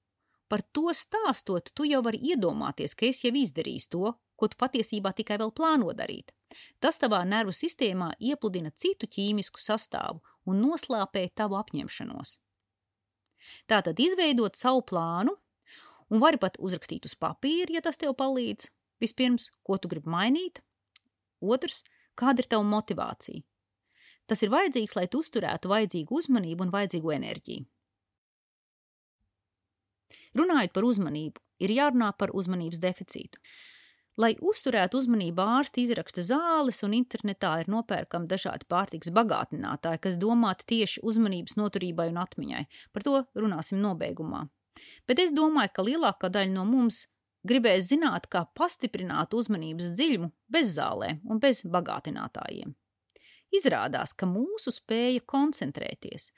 Par 0.52 0.64
to 0.76 0.92
stāstot, 0.96 1.72
tu 1.76 1.88
jau 1.88 2.02
vari 2.04 2.20
iedomāties, 2.34 2.96
ka 2.96 3.08
es 3.08 3.24
jau 3.24 3.32
izdarīju 3.32 3.88
to, 3.92 4.14
ko 4.42 4.50
tu 4.50 4.58
patiesībā 4.58 5.14
tikai 5.14 5.38
vēl 5.38 5.54
plāno 5.54 5.94
darīt. 5.94 6.34
Tas 6.82 6.98
tavā 7.00 7.22
nervu 7.28 7.54
sistēmā 7.56 8.12
iepludina 8.20 8.74
citu 8.76 9.08
ķīmisku 9.08 9.62
sastāvu 9.62 10.20
un 10.50 10.64
noslāpē 10.64 11.28
tavu 11.38 11.60
apņemšanos. 11.60 12.40
Tātad 13.70 14.02
izveidot 14.02 14.58
savu 14.58 14.82
plānu, 14.90 15.36
un 16.12 16.22
vari 16.22 16.42
pat 16.42 16.58
uzrakstīt 16.60 17.06
uz 17.08 17.16
papīra, 17.18 17.78
ja 17.78 17.86
tas 17.86 18.02
tev 18.02 18.18
palīdz. 18.18 18.70
Vispirms, 19.02 19.48
ko 19.66 19.80
tu 19.82 19.90
gribi 19.90 20.12
mainīt, 20.14 20.60
otrs, 21.42 21.82
kāda 22.18 22.44
ir 22.44 22.50
tava 22.52 22.68
motivācija. 22.70 23.42
Tas 24.30 24.44
ir 24.46 24.52
vajadzīgs, 24.54 24.94
lai 24.96 25.08
tu 25.10 25.24
uzturētu 25.24 25.72
vajadzīgu 25.72 26.18
uzmanību 26.20 26.68
un 26.68 26.74
vajadzīgu 26.74 27.14
enerģiju. 27.18 27.66
Runājot 30.38 30.74
par 30.76 30.86
uzmanību, 30.88 31.42
ir 31.66 31.74
jārunā 31.76 32.12
par 32.18 32.32
uzmanības 32.38 32.80
deficītu. 32.84 33.42
Lai 34.22 34.36
uzturētu 34.44 35.00
uzmanību, 35.00 35.42
ārsti 35.58 35.86
izraksta 35.86 36.22
zāles, 36.26 36.82
un 36.86 36.94
internetā 36.94 37.56
ir 37.62 37.70
nopērkami 37.72 38.30
dažādi 38.30 38.68
pārtiks 38.70 39.10
bagātinātāji, 39.16 40.02
kas 40.04 40.18
domāti 40.22 40.68
tieši 40.76 41.02
uzmanības 41.08 41.58
noturībai 41.58 42.10
un 42.12 42.20
atmiņai. 42.22 42.66
Par 42.94 43.08
to 43.08 43.24
runāsim 43.40 43.82
nobeigumā. 43.82 44.48
bet 45.08 45.20
es 45.20 45.34
domāju, 45.36 45.72
ka 45.74 45.84
lielākā 45.84 46.30
daļa 46.32 46.54
no 46.54 46.66
mums 46.66 47.08
gribēs 47.48 47.90
zināt, 47.90 48.28
kā 48.32 48.46
pastiprināt 48.58 49.34
uzmanības 49.34 49.92
dziļumu 49.98 50.32
bez 50.50 50.76
zālēm 50.78 51.22
un 51.26 51.40
bez 51.40 51.64
bagātinātājiem. 51.66 52.76
Izrādās, 53.52 54.14
ka 54.16 54.30
mūsu 54.30 54.72
spēja 54.72 55.24
koncentrēties 55.28 56.30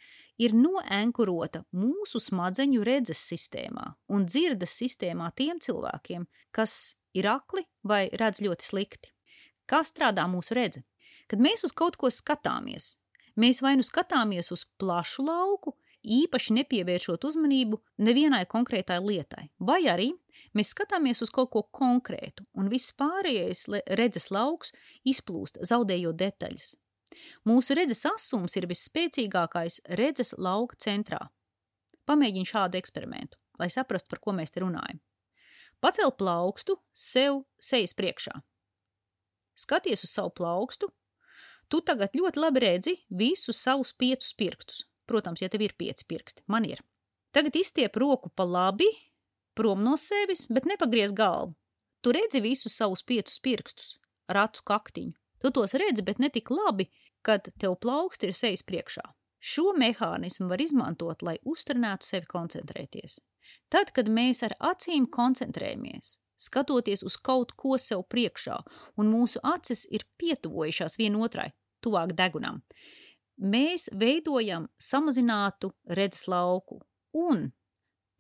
ir 0.42 0.56
noenkurota 0.58 1.62
mūsu 1.78 2.22
smadzeņu 2.24 2.82
redzes 2.88 3.22
sistēmā 3.30 3.92
un 4.10 4.26
dzirdes 4.26 4.74
sistēmā 4.82 5.30
tiem 5.38 5.62
cilvēkiem, 5.62 6.26
kas 6.52 6.96
ir 7.14 7.30
akli 7.30 7.66
vai 7.84 8.08
redz 8.20 8.42
ļoti 8.44 8.68
slikti. 8.68 9.14
Kā 9.70 9.84
strādā 9.88 10.26
mūsu 10.28 10.58
redze? 10.58 10.84
Kad 11.32 11.40
mēs 11.40 11.64
uz 11.64 11.72
kaut 11.72 11.96
ko 11.98 12.12
skatāmies, 12.12 12.98
mēs 13.40 13.62
vai 13.64 13.78
nu 13.80 13.86
skatāmies 13.86 14.52
uz 14.52 14.66
plašu 14.80 15.24
lauku, 15.24 15.78
īpaši 16.04 16.58
nepievēršot 16.60 17.24
uzmanību 17.24 17.80
nevienai 18.04 18.44
konkrētai 18.52 19.00
lietai, 19.00 19.48
vai 19.60 19.82
arī 19.88 20.12
mēs 20.54 20.74
skatāmies 20.76 21.24
uz 21.24 21.32
kaut 21.34 21.54
ko 21.54 21.64
konkrētu, 21.72 22.44
un 22.60 22.68
viss 22.72 22.94
pārējais 23.00 23.66
redzes 24.00 24.30
lauks 24.36 24.74
izplūst, 25.08 25.62
zaudējot 25.64 26.20
detaļas. 26.20 26.74
Mūsu 27.48 27.78
redzes 27.78 28.04
asums 28.10 28.58
ir 28.58 28.68
visspēcīgākais 28.68 29.84
redzes 30.00 30.34
lauka 30.38 30.78
centrā. 30.82 31.22
Pamēģini 32.10 32.50
šādu 32.50 32.80
eksperimentu, 32.82 33.40
lai 33.62 33.70
saprastu, 33.72 34.12
par 34.12 34.20
ko 34.20 34.36
mēs 34.36 34.52
te 34.52 34.64
runājam. 34.66 35.00
Pacel 35.84 36.14
plaukstu 36.16 36.78
sev 36.96 37.42
sejas 37.60 37.92
priekšā. 37.98 38.38
Skaties 39.60 40.06
uz 40.08 40.14
savu 40.16 40.32
plaukstu. 40.32 40.88
Tu 41.68 41.82
tagad 41.84 42.16
ļoti 42.16 42.40
labi 42.40 42.62
redzi 42.64 42.94
visus 43.12 43.60
savus 43.60 43.92
piecus 43.92 44.32
pirkstus. 44.40 44.86
Protams, 45.10 45.42
ja 45.44 45.50
tev 45.52 45.66
ir 45.66 45.74
pieci 45.76 46.06
pirksti, 46.08 46.46
man 46.48 46.64
ir. 46.64 46.80
Tagad 47.36 47.58
izstiep 47.60 47.98
roku 48.00 48.32
pa 48.32 48.46
labi, 48.48 48.88
prom 49.58 49.84
no 49.84 49.98
sevis, 50.00 50.46
bet 50.48 50.70
nepagriez 50.70 51.12
galvu. 51.12 51.58
Tu 52.00 52.16
redzi 52.16 52.40
visus 52.44 52.78
savus 52.80 53.04
piecus 53.04 53.42
pirkstus, 53.44 53.98
racu 54.32 54.64
kaktiņu. 54.64 55.18
Tu 55.44 55.52
tos 55.52 55.76
redzi, 55.76 56.06
bet 56.08 56.24
ne 56.24 56.32
tik 56.32 56.48
labi, 56.56 56.88
kad 57.28 57.52
tev 57.60 57.76
plauksti 57.84 58.32
ir 58.32 58.38
sejas 58.38 58.64
priekšā. 58.64 59.04
Šo 59.44 59.74
mehānismu 59.76 60.48
var 60.48 60.64
izmantot, 60.64 61.24
lai 61.28 61.36
uzturnētu 61.44 62.08
sevi 62.08 62.32
koncentrēties. 62.32 63.20
Tad, 63.70 63.92
kad 63.96 64.10
mēs 64.10 64.44
ar 64.46 64.56
acīm 64.60 65.08
koncentrējamies, 65.12 66.18
skatoties 66.38 67.04
uz 67.08 67.18
kaut 67.18 67.54
ko 67.58 67.78
sev 67.78 68.06
priekšā, 68.12 68.60
un 68.98 69.12
mūsu 69.12 69.42
acis 69.44 69.86
ir 69.92 70.06
pietuvojušās 70.22 71.00
vienotrai, 71.00 71.52
tuvāk 71.84 72.16
degunam, 72.18 72.62
mēs 73.38 73.90
veidojam 73.94 74.70
samazinātu 74.80 75.74
redzes 76.00 76.28
lauku, 76.28 76.82
un 77.14 77.52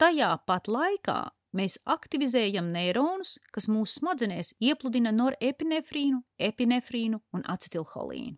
tajā 0.02 0.34
pat 0.48 0.68
laikā 0.68 1.20
mēs 1.54 1.78
aktivizējam 1.86 2.72
neironus, 2.74 3.38
kas 3.54 3.70
mūsu 3.70 4.00
smadzenēs 4.00 4.56
iepludina 4.60 5.14
norepinefrīnu, 5.14 6.24
epinefrīnu 6.50 7.22
un 7.34 7.46
acetilholīnu. 7.46 8.38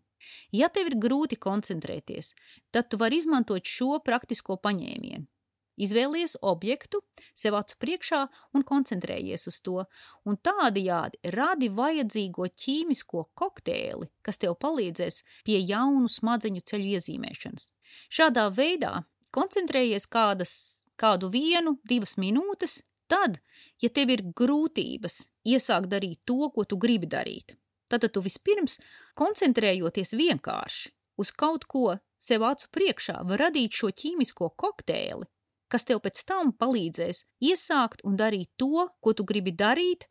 Ja 0.56 0.72
tev 0.74 0.90
ir 0.90 0.98
grūti 0.98 1.38
koncentrēties, 1.38 2.34
tad 2.74 2.90
tu 2.90 2.98
vari 2.98 3.20
izmantot 3.22 3.66
šo 3.70 4.00
praktisko 4.06 4.58
paņēmienu. 4.64 5.28
Izvēlies 5.76 6.38
objektu, 6.42 7.02
sev 7.36 7.58
acu 7.60 7.76
priekšā 7.82 8.22
un 8.56 8.64
koncentrējies 8.68 9.48
uz 9.52 9.60
to, 9.66 9.84
un 10.24 10.38
tādajādi 10.40 11.34
radi 11.36 11.70
vajadzīgo 11.70 12.48
ķīmisko 12.64 13.26
kokteili, 13.36 14.08
kas 14.24 14.40
tev 14.40 14.56
palīdzēs 14.62 15.22
pie 15.48 15.60
jaunu 15.60 16.12
smadzeņu 16.12 16.64
ceļu 16.72 16.96
iezīmēšanas. 16.96 17.68
Šādā 18.08 18.48
veidā 18.56 19.04
koncentrējies 19.36 20.08
kādas, 20.08 20.56
kādu 20.96 21.30
vienu, 21.34 21.76
divas 21.84 22.16
minūtes, 22.22 22.80
tad, 23.12 23.42
ja 23.84 23.92
tev 23.92 24.16
ir 24.16 24.26
grūtības 24.32 25.20
iesākt 25.44 25.92
darīt 25.92 26.24
to, 26.24 26.50
ko 26.56 26.64
tu 26.64 26.80
gribi 26.80 27.12
darīt, 27.12 27.58
Tad 27.86 28.08
tu 28.10 28.22
vispirms, 28.26 28.80
koncentrējoties 29.18 30.16
vienkārši 30.18 30.92
uz 31.22 31.32
kaut 31.32 31.68
ko 31.70 31.98
sev 32.20 32.44
acu 32.48 32.68
priekšā, 32.74 33.20
var 33.30 33.46
radīt 33.46 33.78
šo 33.78 33.92
ķīmisko 33.94 34.50
kokteili, 34.60 35.28
kas 35.72 35.88
tev 35.88 36.02
pēc 36.06 36.22
tam 36.28 36.52
palīdzēs 36.56 37.24
iesākt 37.50 38.04
un 38.06 38.18
darīt 38.20 38.52
to, 38.62 38.90
ko 39.02 39.14
tu 39.14 39.26
gribi 39.28 39.54
darīt, 39.56 40.08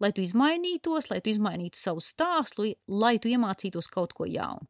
lai 0.00 0.12
tu 0.16 0.24
izmainītos, 0.24 1.10
lai 1.12 1.20
tu 1.20 1.32
izmainītu 1.32 1.78
savu 1.78 2.02
stāstu, 2.04 2.72
lai 2.88 3.18
tu 3.18 3.32
iemācītos 3.32 3.90
kaut 3.92 4.16
ko 4.16 4.28
jaunu. 4.28 4.68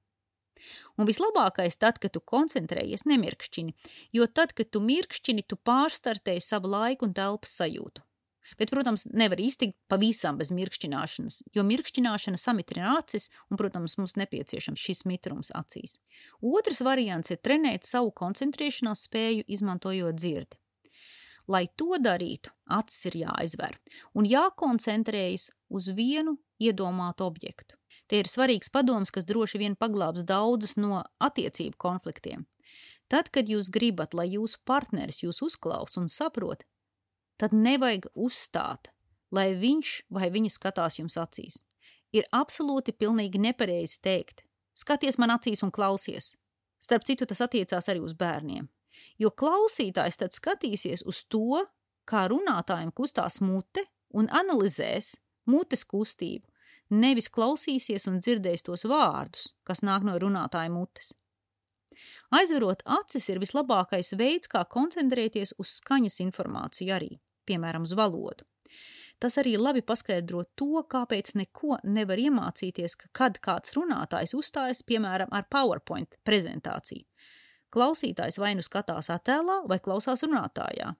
Un 1.01 1.09
vislabākais 1.09 1.79
tad, 1.81 1.99
kad 2.03 2.13
tu 2.13 2.21
koncentrējies 2.21 3.07
nemirkšķini, 3.09 3.75
jo 4.13 4.27
tad, 4.29 4.53
kad 4.53 4.69
tu 4.69 4.83
mirkšķini, 4.85 5.47
tu 5.49 5.57
pārstartēji 5.57 6.45
savu 6.45 6.69
laiku 6.75 7.09
un 7.09 7.15
telpas 7.17 7.55
sajūtu. 7.63 8.05
Bet, 8.59 8.73
protams, 8.73 9.07
nevar 9.13 9.41
iztikt 9.41 9.77
pavisam 9.91 10.39
bez 10.41 10.51
mirkšķināšanas, 10.55 11.43
jo 11.55 11.65
mirkšķināšana 11.67 12.41
samitrina 12.41 12.97
acis, 12.99 13.29
un, 13.51 13.59
protams, 13.61 13.99
mums 14.01 14.17
nepieciešams 14.21 14.81
šis 14.81 15.05
mitrums 15.11 15.53
acīs. 15.55 15.99
Otrs 16.41 16.83
variants 16.87 17.31
ir 17.31 17.41
trenēt 17.43 17.89
savu 17.89 18.13
koncentrēšanās 18.17 19.07
spēju, 19.09 19.47
izmantojot 19.47 20.19
dzirdi. 20.19 20.59
Lai 21.51 21.67
to 21.75 21.97
darītu, 21.99 22.53
acis 22.71 23.11
ir 23.11 23.21
jāizver 23.25 23.77
un 24.15 24.29
jākoncentrējas 24.29 25.49
uz 25.71 25.89
vienu 25.97 26.37
iedomātu 26.63 27.27
objektu. 27.27 27.75
Tie 28.11 28.21
ir 28.23 28.31
svarīgs 28.31 28.71
padoms, 28.71 29.11
kas 29.15 29.27
droši 29.27 29.59
vien 29.63 29.77
paglābs 29.79 30.23
daudzus 30.27 30.77
no 30.79 31.05
attiecību 31.23 31.79
konfliktiem. 31.79 32.47
Tad, 33.11 33.33
kad 33.35 33.51
jūs 33.51 33.73
gribat, 33.75 34.15
lai 34.15 34.29
jūsu 34.31 34.61
partneris 34.67 35.25
jūs 35.25 35.41
uzklaus 35.43 35.99
un 35.99 36.07
saprot, 36.07 36.63
tad 37.41 37.55
nevajag 37.57 38.11
uzstāt, 38.15 38.91
lai 39.33 39.55
viņš 39.57 39.95
vai 40.13 40.29
viņa 40.33 40.53
skatās 40.53 40.99
jums 41.01 41.17
acīs. 41.21 41.63
Ir 42.13 42.27
absolūti 42.35 42.93
pilnīgi 42.93 43.41
nepareizi 43.41 44.01
teikt: 44.03 44.43
skaties 44.75 45.19
man 45.19 45.33
acīs 45.37 45.63
un 45.65 45.73
klausies. 45.73 46.35
Starp 46.81 47.05
citu, 47.05 47.27
tas 47.29 47.43
attiecās 47.45 47.89
arī 47.93 48.03
uz 48.05 48.15
bērniem. 48.17 48.69
Jo 49.21 49.31
klausītājs 49.31 50.19
tad 50.21 50.37
skatīsies 50.37 51.05
uz 51.09 51.23
to, 51.29 51.63
kā 52.09 52.27
runātājiem 52.33 52.93
kustās 52.97 53.41
mute 53.45 53.85
un 54.17 54.29
analizēs 54.33 55.15
mutes 55.47 55.85
kustību, 55.85 56.47
nevis 56.91 57.29
klausīsies 57.33 58.09
un 58.11 58.19
dzirdēs 58.21 58.65
tos 58.67 58.87
vārdus, 58.89 59.53
kas 59.65 59.85
nāk 59.87 60.05
no 60.09 60.17
runātāja 60.19 60.73
mutes. 60.73 61.13
Aizverot 62.33 62.83
acis 62.87 63.29
ir 63.29 63.41
vislabākais 63.43 64.15
veids, 64.17 64.49
kā 64.49 64.65
koncentrēties 64.65 65.55
uz 65.61 65.77
skaņas 65.83 66.21
informāciju 66.25 66.97
arī 66.97 67.19
piemēram, 67.51 67.85
uz 67.89 67.97
valodu. 67.99 68.47
Tas 69.21 69.37
arī 69.37 69.59
labi 69.61 69.83
paskaidro 69.85 70.47
to, 70.57 70.81
kāpēc 70.89 71.35
neko 71.37 71.77
nevar 71.85 72.21
iemācīties, 72.23 72.97
ka 72.97 73.11
kad 73.19 73.37
kāds 73.45 73.75
runātājs 73.77 74.33
uzstājas, 74.39 74.81
piemēram, 74.89 75.29
ar 75.37 75.45
PowerPoint 75.53 76.17
prezentāciju. 76.25 77.05
Klausītājs 77.71 78.41
vai 78.41 78.55
nu 78.57 78.65
skatās 78.65 79.11
attēlā, 79.13 79.61
vai 79.69 79.79
klausās 79.85 80.25
runātājā. 80.25 80.95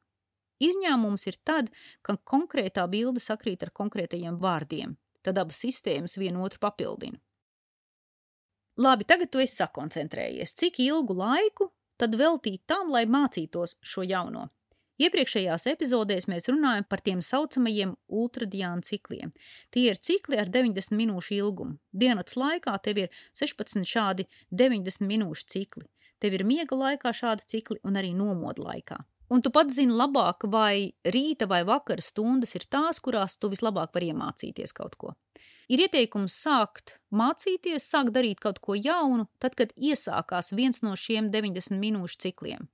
Izņēmums 0.61 1.25
ir 1.31 1.41
tad, 1.49 1.73
kad 2.05 2.21
konkrētā 2.29 2.85
bilde 2.93 3.23
sakrīt 3.25 3.65
ar 3.65 3.73
konkrētajiem 3.73 4.37
vārdiem, 4.43 4.95
tad 5.25 5.41
abas 5.41 5.63
sistēmas 5.65 6.19
vienotru 6.21 6.61
papildina. 6.61 7.17
Labi, 8.81 9.05
tagad 9.09 9.33
tu 9.33 9.41
esi 9.41 9.57
sakoncentrējies. 9.61 10.55
Cik 10.57 10.79
ilgu 10.85 11.17
laiku 11.17 11.73
tad 12.01 12.15
veltīt 12.17 12.63
tam, 12.69 12.93
lai 12.93 13.07
mācītos 13.09 13.79
šo 13.81 14.05
jauno? 14.05 14.47
Iepriekšējās 15.01 15.65
epizodēs 15.71 16.27
mēs 16.29 16.51
runājam 16.51 16.85
par 16.85 17.01
tiem 17.01 17.23
saucamajiem 17.25 17.95
ultradiāna 18.21 18.85
cikliem. 18.85 19.31
Tie 19.73 19.87
ir 19.89 19.97
cikli 19.97 20.37
ar 20.41 20.51
90 20.53 20.93
minūšu 20.99 21.39
ilgumu. 21.39 21.79
Dienas 21.91 22.37
laikā 22.37 22.75
tev 22.85 23.07
ir 23.07 23.23
16 23.41 23.89
šādi 23.89 24.27
90 24.53 25.09
minūšu 25.09 25.47
cikli. 25.55 25.87
Tev 26.21 26.37
ir 26.37 26.45
miega 26.45 26.77
laikā 26.77 27.15
šādi 27.17 27.49
cikli 27.49 27.81
un 27.89 27.97
arī 27.97 28.13
nomoda 28.13 28.67
laikā. 28.67 28.99
Un 29.31 29.41
tu 29.41 29.53
pats 29.55 29.77
zini 29.79 29.95
labāk, 29.95 30.45
vai 30.51 30.91
rīta 31.07 31.47
vai 31.49 31.63
vakara 31.65 32.03
stundas 32.03 32.53
ir 32.59 32.67
tās, 32.69 32.99
kurās 33.01 33.39
tu 33.39 33.49
vislabāk 33.49 33.95
vari 33.95 34.11
iemācīties 34.11 34.75
kaut 34.77 34.99
ko. 35.01 35.15
Ir 35.71 35.85
ieteikums 35.87 36.35
sākt 36.35 36.97
mācīties, 37.15 37.87
sākt 37.87 38.13
darīt 38.13 38.43
kaut 38.43 38.59
ko 38.59 38.75
jaunu, 38.75 39.29
tad, 39.39 39.55
kad 39.57 39.73
iesākās 39.79 40.51
viens 40.59 40.83
no 40.83 40.97
šiem 40.99 41.31
90 41.31 41.79
minūšu 41.79 42.21
cikliem. 42.27 42.69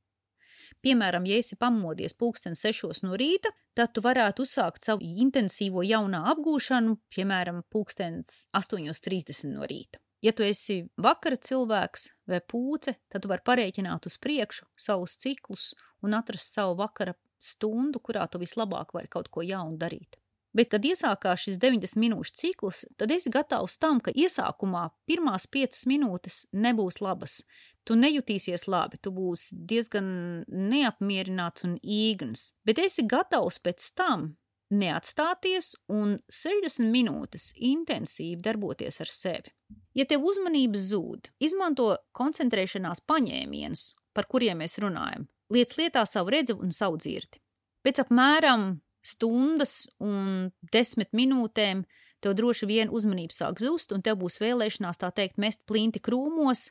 Piemēram, 0.87 1.25
ja 1.27 1.41
esi 1.43 1.57
pamodies 1.59 2.13
pulksten 2.15 2.55
sešos 2.55 3.01
no 3.03 3.17
rīta, 3.19 3.51
tad 3.75 3.91
tu 3.97 4.03
varētu 4.05 4.45
uzsākt 4.47 4.87
savu 4.87 5.03
intensīvo 5.03 5.83
jaunā 5.83 6.21
apgūšanu, 6.31 6.93
piemēram, 7.11 7.65
pulkstens 7.75 8.45
8.30 8.55 9.51
no 9.51 9.67
rīta. 9.67 9.99
Ja 10.23 10.31
tu 10.31 10.47
esi 10.47 10.85
vakara 11.03 11.41
cilvēks 11.43 12.07
vai 12.31 12.39
pūce, 12.39 12.95
tad 13.11 13.25
tu 13.25 13.33
vari 13.33 13.43
parēķināt 13.51 14.07
uz 14.07 14.21
priekšu 14.23 14.69
savus 14.79 15.19
ciklus 15.19 15.73
un 16.07 16.15
atrast 16.15 16.55
savu 16.55 16.79
vakara 16.79 17.17
stundu, 17.43 17.99
kurā 17.99 18.29
tu 18.31 18.39
vislabāk 18.39 18.95
vari 18.95 19.11
kaut 19.11 19.27
ko 19.35 19.43
jaunu 19.43 19.75
darīt. 19.83 20.21
Bet, 20.57 20.71
kad 20.73 20.87
iesākās 20.89 21.43
šis 21.45 21.59
90 21.61 22.01
minūšu 22.01 22.33
cikls, 22.41 22.85
tad 22.97 23.13
esi 23.13 23.29
gatavs 23.33 23.77
tam, 23.83 24.01
ka 24.01 24.15
iesākumā 24.17 24.87
pirmās 25.09 25.45
5 25.53 25.83
minūtes 25.91 26.47
nebūs 26.57 27.03
labas. 27.05 27.43
Tu 27.87 27.95
nejutīsies 27.99 28.65
labi, 28.73 28.99
tu 28.99 29.13
būsi 29.15 29.59
diezgan 29.69 30.09
neapmierināts 30.49 31.67
un 31.69 31.77
īgns, 31.83 32.55
bet 32.67 32.81
esi 32.83 33.05
gatavs 33.07 33.61
pēc 33.63 33.85
tam 33.99 34.33
neatstāties 34.73 35.75
un 35.93 36.17
60 36.33 36.91
minūtes 36.91 37.53
intensīvi 37.63 38.41
darboties 38.43 39.01
ar 39.05 39.13
sevi. 39.13 39.53
Ja 39.95 40.07
tev 40.09 40.25
uzmanība 40.27 40.81
zūd, 40.81 41.31
izmanto 41.39 41.93
koncentrēšanās 42.17 43.05
paņēmienus, 43.07 43.93
par 44.17 44.27
kuriem 44.31 44.65
mēs 44.65 44.81
runājam. 44.83 45.29
Liec 45.53 45.77
lietā 45.79 46.03
savu 46.09 46.33
redzi 46.35 46.57
un 46.57 46.73
savu 46.75 46.99
dzirdi. 46.99 47.39
Pēc 47.87 48.03
apmēram 48.03 48.73
stundas 49.07 49.87
un 50.03 50.51
desmit 50.73 51.13
minūtēm 51.17 51.85
tev 52.25 52.35
droši 52.39 52.67
vien 52.67 52.91
uzmanība 52.91 53.37
sāk 53.37 53.61
zust, 53.63 53.93
un 53.95 54.03
tev 54.03 54.19
būs 54.23 54.41
vēlēšanās 54.43 55.01
tā 55.03 55.13
teikt 55.15 55.39
mest 55.39 55.63
plinti 55.69 56.03
krūmos, 56.03 56.69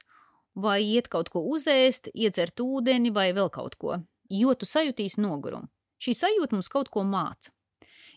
vai 0.55 0.81
iet 0.83 1.07
kaut 1.11 1.29
ko 1.31 1.43
uzēst, 1.55 2.09
iedzert 2.13 2.59
ūdeni 2.63 3.13
vai 3.15 3.29
vēl 3.35 3.51
kaut 3.53 3.77
ko, 3.79 3.99
jo 4.29 4.55
tu 4.55 4.67
sajūtīsi 4.67 5.21
nogurumu. 5.23 5.69
Šī 6.01 6.15
sajūta 6.15 6.57
mums 6.57 6.71
kaut 6.71 6.91
ko 6.91 7.05
māca. 7.07 7.51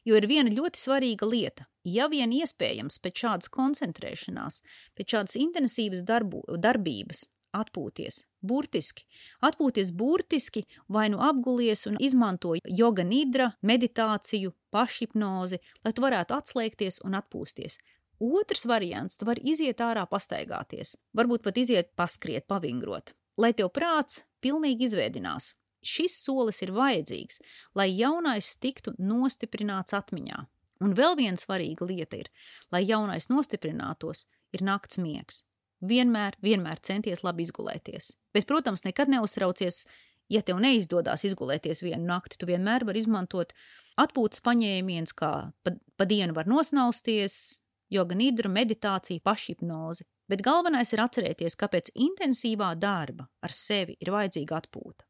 Jo 0.06 0.16
ir 0.18 0.26
viena 0.30 0.50
ļoti 0.50 0.80
svarīga 0.80 1.26
lieta. 1.28 1.66
Ja 1.84 2.08
vien 2.10 2.32
iespējams 2.34 2.98
pēc 3.02 3.22
šādas 3.22 3.50
koncentrēšanās, 3.52 4.62
pēc 4.96 5.14
šādas 5.14 5.36
intensīvas 5.40 6.02
darbu, 6.06 6.42
darbības, 6.60 7.26
atpūties, 7.56 8.22
burtiski, 8.44 9.04
atpūties 9.44 9.92
burtiski, 9.96 10.64
vai 10.88 11.08
nu 11.12 11.20
apgulies 11.24 11.86
un 11.90 11.98
izmanto 12.00 12.54
joga 12.64 13.04
nidra, 13.04 13.52
meditāciju, 13.62 14.54
pašhipnozi, 14.74 15.60
lai 15.84 15.94
tu 15.94 16.04
varētu 16.04 16.36
atslēgties 16.38 17.02
un 17.08 17.18
atpūsties. 17.20 17.78
Otrs 18.18 18.66
variants, 18.66 19.16
tu 19.16 19.28
vari 19.28 19.44
iziet 19.46 19.80
ārā 19.84 20.02
pastaigāties, 20.10 20.96
varbūt 21.14 21.46
pat 21.46 21.60
iziet 21.62 21.94
paskriet, 21.96 22.48
pavingrot, 22.50 23.14
lai 23.38 23.54
tev 23.54 23.70
prāts 23.74 24.24
pilnīgi 24.42 24.88
izvēdinās, 24.88 25.52
Šis 25.88 26.16
solis 26.24 26.60
ir 26.64 26.72
vajadzīgs, 26.74 27.38
lai 27.78 27.88
jaunais 27.92 28.50
tiktu 28.58 28.94
nostiprināts 28.98 29.94
atmiņā. 29.94 30.40
Un 30.82 30.94
vēl 30.98 31.16
viena 31.18 31.38
svarīga 31.38 31.86
lieta 31.86 32.18
ir, 32.18 32.30
lai 32.72 32.84
jaunais 32.86 33.28
nostiprinātos, 33.30 34.26
ir 34.54 34.64
nakts 34.66 34.98
miegs. 35.02 35.44
Vienmēr, 35.84 36.34
vienmēr 36.42 36.80
centies 36.82 37.22
labi 37.22 37.44
izgulēties. 37.46 38.16
Bet, 38.34 38.48
protams, 38.50 38.82
nekad 38.86 39.10
neuztraucies, 39.12 39.84
ja 40.32 40.42
tev 40.42 40.58
neizdodas 40.62 41.24
izgulēties 41.28 41.84
vienu 41.86 42.08
nakti. 42.08 42.38
Tu 42.40 42.48
vienmēr 42.50 42.86
vari 42.88 43.02
izmantot 43.02 43.54
atpūtas 43.98 44.42
paņēmienus, 44.44 45.14
kā 45.18 45.32
pa, 45.64 45.74
pa 45.96 46.06
dienu 46.08 46.34
var 46.36 46.50
nosnausties, 46.50 47.60
joga 47.94 48.18
nidra, 48.18 48.50
meditācija, 48.52 49.22
pašhipnoze. 49.24 50.06
Bet 50.28 50.42
galvenais 50.44 50.92
ir 50.92 51.00
atcerēties, 51.00 51.56
ka 51.56 51.70
pēc 51.72 51.92
intensīvā 51.96 52.74
darba 52.76 53.28
ar 53.40 53.54
sevi 53.54 53.96
ir 54.02 54.12
vajadzīga 54.12 54.58
atpūta. 54.60 55.06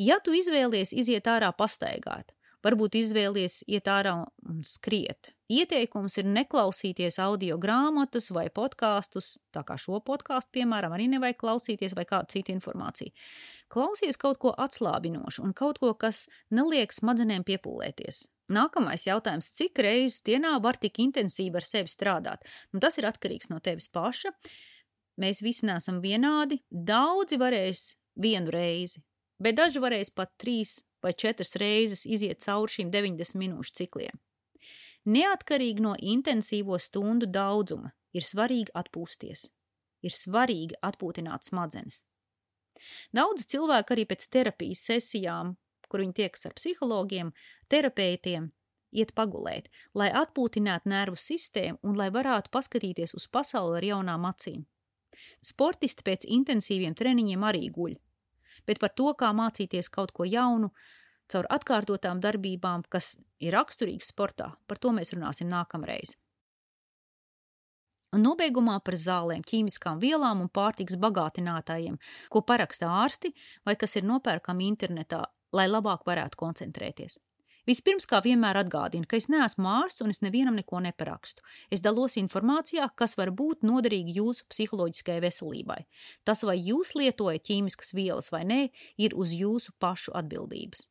Ja 0.00 0.18
tu 0.24 0.34
izvēlies 0.36 0.92
iziet 0.96 1.28
ārā 1.28 1.50
pastaigāt, 1.56 2.34
varbūt 2.66 2.96
izvēlies 2.98 3.62
iet 3.70 3.88
ārā 3.90 4.14
un 4.48 4.62
skriet. 4.66 5.32
Ieteikums 5.48 6.18
ir 6.20 6.26
neklausīties 6.28 7.16
audio 7.24 7.56
grāmatas 7.60 8.28
vai 8.36 8.48
podkāstus, 8.52 9.38
tā 9.54 9.62
kā 9.64 9.78
šo 9.80 10.02
podkāstu, 10.04 10.52
piemēram, 10.58 10.92
arī 10.92 11.06
nevajag 11.14 11.38
klausīties 11.40 11.94
vai 11.96 12.04
kādu 12.08 12.34
citu 12.34 12.52
informāciju. 12.52 13.14
Klausies 13.72 14.20
kaut 14.20 14.40
ko 14.42 14.52
atslābinošu 14.52 15.46
un 15.46 15.54
kaut 15.56 15.80
ko, 15.80 15.94
kas 15.96 16.26
neliek 16.52 16.92
smadzenēm 16.92 17.46
piepūlēties. 17.48 18.26
Nākamais 18.52 19.04
jautājums, 19.04 19.50
cik 19.56 19.80
reizes 19.84 20.22
dienā 20.24 20.54
var 20.64 20.78
tik 20.80 21.00
intensīvi 21.04 21.60
ar 21.60 21.66
sevi 21.68 21.92
strādāt? 21.92 22.44
Nu, 22.72 22.80
tas 22.80 22.96
ir 23.00 23.08
atkarīgs 23.08 23.50
no 23.52 23.60
tevis 23.64 23.90
paša. 23.92 24.32
Mēs 25.20 25.42
visi 25.44 25.66
neesam 25.68 25.98
vienādi. 26.00 26.60
Daudzi 26.70 27.36
varēs 27.40 27.90
vienu 28.20 28.52
reizi, 28.54 29.02
bet 29.42 29.58
daži 29.58 29.82
varēs 29.82 30.12
pat 30.16 30.32
trīs 30.40 30.78
vai 31.02 31.12
četras 31.14 31.56
reizes 31.60 32.04
iziet 32.06 32.42
cauri 32.44 32.78
šīm 32.78 32.90
90 32.94 33.38
minūšu 33.42 33.76
cikliem. 33.82 34.18
Neatkarīgi 35.08 35.84
no 35.84 35.94
intensīvo 35.96 36.76
stundu 36.82 37.28
daudzuma, 37.30 37.92
ir 38.12 38.26
svarīgi 38.26 38.74
atpūsties, 38.76 39.46
ir 40.04 40.14
svarīgi 40.14 40.76
atpūtināt 40.84 41.48
smadzenes. 41.48 42.02
Daudz 43.14 43.46
cilvēku 43.50 43.94
arī 43.94 44.04
pēc 44.10 44.26
terapijas 44.34 44.84
sesijām, 44.90 45.56
kur 45.88 46.02
viņi 46.04 46.16
tiekas 46.20 46.46
ar 46.46 46.54
psihologiem, 46.58 47.32
terapeitiem, 47.72 48.50
iet 48.92 49.14
pagulēt, 49.16 49.68
lai 49.94 50.10
atpūtinātu 50.22 50.90
nervu 50.92 51.18
sistēmu 51.18 51.80
un 51.82 51.96
lai 51.98 52.10
varētu 52.14 52.52
paskatīties 52.54 53.16
uz 53.18 53.26
pasauli 53.32 53.80
ar 53.80 53.88
jaunām 53.92 54.28
acīm. 54.28 54.66
Sportisti 55.42 56.04
pēc 56.06 56.28
intensīviem 56.28 56.94
treniņiem 56.94 57.44
arī 57.48 57.66
guļ, 57.74 57.96
bet 58.68 58.80
par 58.82 58.92
to, 58.94 59.10
kā 59.18 59.32
mācīties 59.34 59.90
kaut 59.92 60.12
ko 60.16 60.28
jaunu, 60.28 60.70
caur 61.32 61.48
atkārtotām 61.52 62.22
darbībām, 62.24 62.86
kas 62.92 63.16
ir 63.40 63.56
raksturīgas 63.56 64.12
sportā, 64.12 64.52
par 64.68 64.80
to 64.80 64.94
mēs 64.96 65.12
runāsim 65.16 65.50
nākamreiz. 65.52 66.16
Un 68.16 68.22
nobeigumā 68.24 68.78
par 68.84 68.96
zālēm, 68.96 69.42
ķīmiskām 69.44 69.98
vielām 70.00 70.40
un 70.40 70.48
pārtiks 70.48 70.96
bagātinātājiem, 71.00 71.98
ko 72.32 72.40
paraksta 72.40 72.88
ārsti 73.02 73.34
vai 73.68 73.76
kas 73.76 73.98
ir 74.00 74.08
nopērkami 74.08 74.68
internetā, 74.72 75.26
lai 75.52 75.66
labāk 75.68 76.06
varētu 76.08 76.40
koncentrēties. 76.40 77.18
Vispirms, 77.68 78.06
kā 78.08 78.22
vienmēr, 78.24 78.56
atgādinu, 78.62 79.04
ka 79.04 79.18
es 79.18 79.26
neesmu 79.28 79.68
ārsts 79.68 80.00
un 80.00 80.14
es 80.14 80.22
nevienam 80.24 80.56
neko 80.56 80.80
neparakstu. 80.86 81.44
Es 81.74 81.82
dalos 81.84 82.16
informācijā, 82.16 82.86
kas 82.96 83.18
var 83.18 83.28
būt 83.36 83.66
noderīga 83.68 84.14
jūsu 84.22 84.46
psiholoģiskajai 84.48 85.20
veselībai. 85.26 85.82
Tas, 86.24 86.46
vai 86.48 86.56
jūs 86.56 86.94
lietojat 86.96 87.44
ķīmiskas 87.50 87.92
vielas 87.98 88.32
vai 88.32 88.46
nē, 88.48 88.62
ir 88.96 89.16
uz 89.20 89.36
jūsu 89.36 89.76
pašu 89.82 90.16
atbildības. 90.16 90.86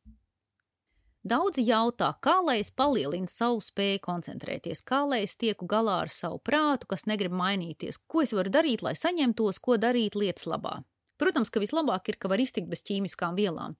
Daudzi 1.28 1.64
jautā, 1.66 2.12
kā 2.22 2.36
lai 2.46 2.60
es 2.62 2.70
palielinu 2.70 3.26
savu 3.28 3.58
spēju 3.64 3.98
koncentrēties, 4.04 4.84
kā 4.86 5.02
lai 5.02 5.24
es 5.24 5.34
tieku 5.36 5.66
galā 5.68 5.98
ar 6.04 6.12
savu 6.14 6.38
prātu, 6.38 6.86
kas 6.94 7.08
negrib 7.10 7.34
mainīties, 7.34 7.98
ko 8.06 8.22
es 8.22 8.32
varu 8.38 8.54
darīt, 8.54 8.86
lai 8.86 8.94
saņemtos, 8.94 9.58
ko 9.58 9.76
darīt 9.82 10.14
lietas 10.14 10.46
labā. 10.46 10.78
Protams, 11.18 11.50
ka 11.50 11.62
vislabāk 11.62 12.12
ir, 12.12 12.18
ka 12.20 12.30
var 12.30 12.40
iztikt 12.42 12.70
bez 12.70 12.84
ķīmiskām 12.86 13.38
vielām. 13.38 13.74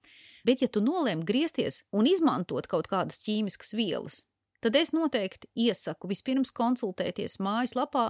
Bet, 0.46 0.62
ja 0.62 0.68
tu 0.70 0.82
nolēmi 0.82 1.26
griezties 1.26 1.84
un 1.94 2.08
izmantot 2.10 2.66
kaut 2.70 2.90
kādas 2.90 3.20
ķīmiskas 3.22 3.76
vielas, 3.78 4.24
tad 4.64 4.76
es 4.78 4.90
noteikti 4.94 5.50
iesaku 5.68 6.10
vispirms 6.10 6.50
konsultēties 6.54 7.38
mājaslapā 7.42 8.08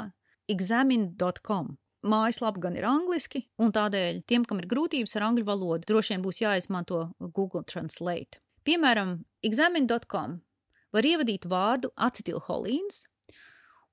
examine.com. 0.48 1.76
Mājaslapa 2.08 2.62
gan 2.62 2.76
ir 2.78 2.86
angliski, 2.86 3.42
un 3.58 3.72
tādēļ 3.74 4.22
tiem, 4.30 4.44
kam 4.46 4.60
ir 4.62 4.68
grūtības 4.70 5.16
ar 5.18 5.28
angļu 5.28 5.44
valodu, 5.48 5.88
droši 5.88 6.14
vien 6.14 6.24
būs 6.24 6.40
jāizmanto 6.44 7.08
Google 7.18 7.64
Translate. 7.66 8.38
Piemēram, 8.64 9.18
examine.com 9.44 10.38
var 10.94 11.08
ievadīt 11.10 11.48
vārdu 11.50 11.90
acetilholīns, 11.98 13.02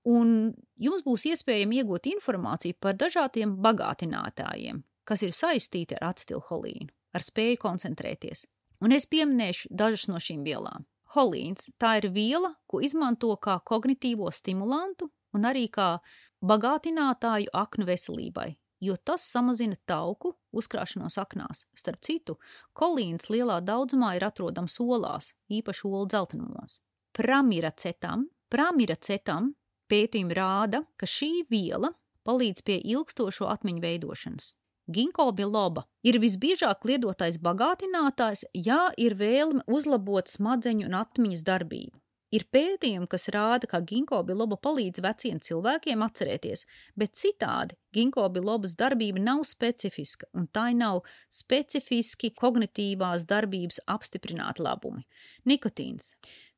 un 0.05 0.53
jums 0.77 1.01
būs 1.05 1.25
iespējams 1.31 1.81
iegūt 1.81 2.11
informāciju 2.13 2.77
par 2.79 2.97
dažādiem 2.99 3.57
bagātinātājiem, 3.65 4.83
kas 5.05 5.23
ir 5.23 5.33
saistīti 5.35 5.97
ar 5.99 6.11
acetilholīnu 6.11 6.91
ar 7.15 7.23
spēju 7.23 7.61
koncentrēties. 7.61 8.43
Un 8.83 8.91
es 8.91 9.07
pieminēšu 9.07 9.71
dažas 9.71 10.09
no 10.11 10.19
šīm 10.19 10.43
vielām. 10.45 10.85
Holīns– 11.15 11.69
tā 11.81 11.95
ir 12.01 12.09
viela, 12.11 12.51
ko 12.67 12.81
izmanto 12.83 13.31
kā 13.39 13.61
kognitīvo 13.63 14.27
stimulantu 14.35 15.07
un 15.35 15.47
arī 15.47 15.69
kā 15.71 15.95
bagātinātāju 16.43 17.53
aknu 17.55 17.87
veselībai, 17.87 18.49
jo 18.83 18.97
tas 18.97 19.23
samazina 19.31 19.77
tauku 19.87 20.33
uzkrāšanos 20.51 21.15
aknās. 21.21 21.63
Starp 21.77 22.03
citu, 22.03 22.35
kolīns 22.75 23.29
lielā 23.31 23.61
daudzumā 23.63 24.15
ir 24.17 24.27
atrodams 24.27 24.75
olās, 24.83 25.31
īpaši 25.47 25.87
olu 25.87 26.09
dzeltenumos. 26.11 26.81
Pramiracetam, 27.15 28.27
pramiracetam 28.51 29.53
pētījumi 29.87 30.35
rāda, 30.35 30.83
ka 30.99 31.07
šī 31.07 31.45
viela 31.47 31.93
palīdz 32.27 32.65
pie 32.67 32.81
ilgstošo 32.83 33.47
atmiņu 33.53 33.85
veidošanas. 33.85 34.55
Ginko 34.85 35.31
biloba 35.33 35.87
ir 36.05 36.19
visbiežāk 36.21 36.85
lietotais 36.85 37.39
bagātinātājs, 37.41 38.45
ja 38.53 38.91
ir 39.01 39.15
vēlme 39.17 39.63
uzlabot 39.65 40.29
smadzeņu 40.29 40.85
un 40.85 40.97
atmiņas 40.99 41.45
darbību. 41.47 41.97
Ir 42.35 42.43
pētījumi, 42.51 43.07
kas 43.09 43.29
rāda, 43.33 43.67
ka 43.69 43.79
ginko 43.85 44.19
biloba 44.27 44.57
palīdz 44.61 45.01
veciem 45.05 45.39
cilvēkiem 45.41 46.01
atcerēties, 46.05 46.65
bet 46.97 47.15
citādi 47.17 47.77
ginko 47.95 48.25
bilobas 48.33 48.73
darbība 48.77 49.21
nav 49.23 49.43
specifiska 49.47 50.27
un 50.33 50.49
tai 50.51 50.73
nav 50.77 51.03
specifiski 51.31 52.33
kognitīvās 52.35 53.25
darbības 53.29 53.83
apstiprināti 53.87 54.65
labumi. 54.65 55.05
Nikotīns. 55.45 56.15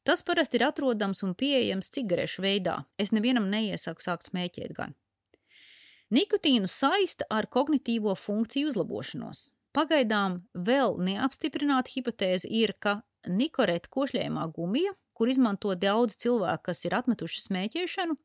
Tas 0.07 0.23
parasti 0.23 0.59
ir 0.59 0.69
atrodams 0.69 1.23
un 1.27 1.35
pieejams 1.35 1.91
cigarešu 1.93 2.43
veidā. 2.43 2.79
Es 2.97 3.11
nevienam 3.11 3.51
neiesaku 3.51 4.03
sākt 4.03 4.31
smēķēt 4.31 4.73
gan. 4.75 4.95
Nikotīnu 6.08 6.70
saista 6.72 7.26
ar 7.28 7.50
kognitīvo 7.52 8.13
funkciju 8.15 8.70
uzlabošanos. 8.70 9.50
Pagaidām 9.76 10.38
vēl 10.56 10.96
neapstiprināta 11.04 11.91
hipotēze 11.91 12.48
ir, 12.48 12.72
ka 12.80 13.02
nikorēta 13.28 13.91
košļējumā 13.91 14.46
gumija, 14.56 14.93
kur 15.12 15.28
izmanto 15.28 15.76
daudz 15.76 16.15
cilvēku, 16.24 16.70
kas 16.70 16.86
ir 16.88 16.96
atmetuši 16.96 17.43
smēķēšanu, 17.50 18.15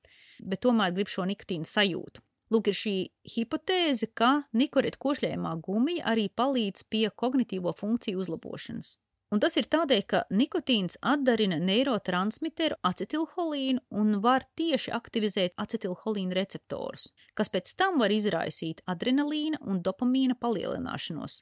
bet 0.47 0.63
tomēr 0.63 0.95
grib 0.95 1.11
šo 1.11 1.27
nikotīnu 1.27 1.67
sajūtu. 1.67 2.23
Lūk, 2.55 2.71
ir 2.71 2.79
šī 2.79 2.97
hipotēze, 3.35 4.13
ka 4.15 4.45
nikorēta 4.55 5.03
košļējumā 5.03 5.57
gumija 5.67 6.07
arī 6.15 6.29
palīdz 6.31 6.87
pie 6.87 7.09
kognitīvo 7.11 7.75
funkciju 7.75 8.23
uzlabošanas. 8.23 8.95
Un 9.33 9.41
tas 9.41 9.55
ir 9.57 9.65
tādēļ, 9.73 10.03
ka 10.05 10.19
nikotīns 10.29 10.99
atdarina 11.09 11.57
neirotransmiteru 11.57 12.77
acetilholīnu 12.85 13.81
un 13.97 14.19
var 14.21 14.45
tieši 14.61 14.93
aktivizēt 14.93 15.55
acetilholīnu 15.63 16.37
receptorus, 16.37 17.07
kas 17.33 17.49
pēc 17.55 17.73
tam 17.81 17.97
var 18.03 18.13
izraisīt 18.13 18.83
adrenalīna 18.85 19.63
un 19.65 19.81
dopamīna 19.81 20.37
palielināšanos. 20.37 21.39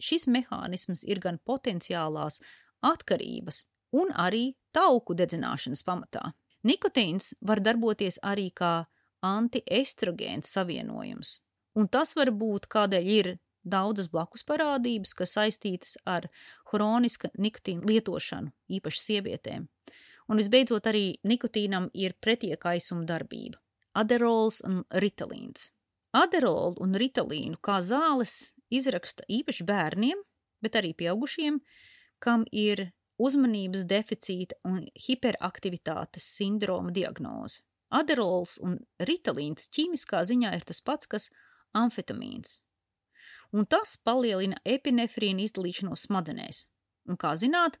Šis 0.00 0.24
mehānisms 0.32 1.04
ir 1.04 1.20
gan 1.20 1.36
potenciālās 1.44 2.40
atkarības, 2.80 3.66
un 3.92 4.16
arī 4.16 4.54
tauku 4.72 5.12
dedzināšanas 5.12 5.84
pamatā. 5.84 6.32
Nikotīns 6.64 7.34
var 7.44 7.60
darboties 7.60 8.22
arī 8.24 8.48
kā 8.56 8.86
antiestrogēns 9.20 10.48
savienojums, 10.48 11.42
un 11.76 11.92
tas 11.92 12.16
var 12.16 12.32
būt 12.32 12.72
kādēļ 12.72 13.16
ir 13.20 13.34
daudzas 13.64 14.08
blakus 14.12 14.44
parādības, 14.44 15.14
kas 15.14 15.34
saistītas 15.36 15.96
ar 16.06 16.28
hroniska 16.72 17.30
nikotīna 17.38 17.86
lietošanu, 17.88 18.52
īpaši 18.68 19.02
sievietēm. 19.06 19.68
Un 20.30 20.38
visbeidzot, 20.38 20.86
arī 20.86 21.18
nikotīnam 21.26 21.90
ir 21.94 22.14
pretiekaisuma 22.20 23.04
darbība- 23.06 23.60
aderols 24.02 24.62
un 24.64 24.84
ritalīns. 24.90 25.70
Aderolu 26.12 26.76
un 26.84 26.94
ritalīnu 26.94 27.56
kā 27.64 27.80
zāles 27.80 28.52
izraksta 28.70 29.24
īpaši 29.28 29.64
bērniem, 29.64 30.18
bet 30.62 30.72
arī 30.72 30.94
pieaugušiem, 30.94 31.60
kam 32.20 32.44
ir 32.52 32.92
uzmanības 33.18 33.86
deficīta 33.88 34.58
un 34.64 34.86
hiperaktivitātes 35.06 36.26
sindroma 36.38 36.92
diagnoze. 36.92 37.62
Aderols 37.92 38.58
un 38.64 38.78
ritalīns 39.00 39.68
ķīmiskā 39.72 40.22
ziņā 40.28 40.54
ir 40.56 40.64
tas 40.68 40.80
pats, 40.80 41.06
kas 41.06 41.28
amfetamīns, 41.76 42.60
un 43.52 43.66
tas 43.68 43.96
palielina 44.04 44.60
epinefrīna 44.64 45.44
izdalīšanos 45.46 46.06
smadzenēs. 46.08 46.64
Un, 47.08 47.18
kā 47.18 47.34
zināt, 47.38 47.78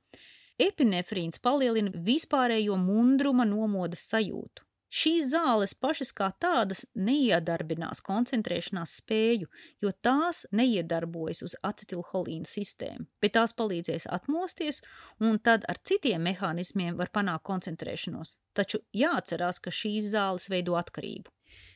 epinefrīns 0.60 1.40
palielina 1.42 1.94
vispārējo 2.06 2.76
mundruma 2.80 3.46
nomodas 3.48 4.04
sajūtu. 4.12 4.66
Šīs 4.92 5.30
zāles 5.32 5.72
pašas 5.80 6.10
kā 6.12 6.26
tādas 6.44 6.82
neiedarbinās 6.92 8.02
koncentrēšanās 8.04 8.98
spēju, 9.00 9.48
jo 9.80 9.92
tās 10.04 10.42
neiedarbojas 10.52 11.40
uz 11.46 11.54
acetilholīna 11.64 12.44
sistēmu, 12.44 13.06
bet 13.24 13.32
tās 13.38 13.56
palīdzēs 13.56 14.04
atmosties, 14.12 14.82
un 15.24 15.38
tad 15.40 15.64
ar 15.72 15.80
citiem 15.80 16.28
mehānismiem 16.28 17.00
var 17.00 17.08
panākt 17.08 17.46
koncentrēšanos. 17.48 18.36
Taču 18.52 18.82
jāatcerās, 18.92 19.62
ka 19.64 19.72
šīs 19.72 20.12
zāles 20.12 20.50
veido 20.52 20.76
atkarību. 20.76 21.32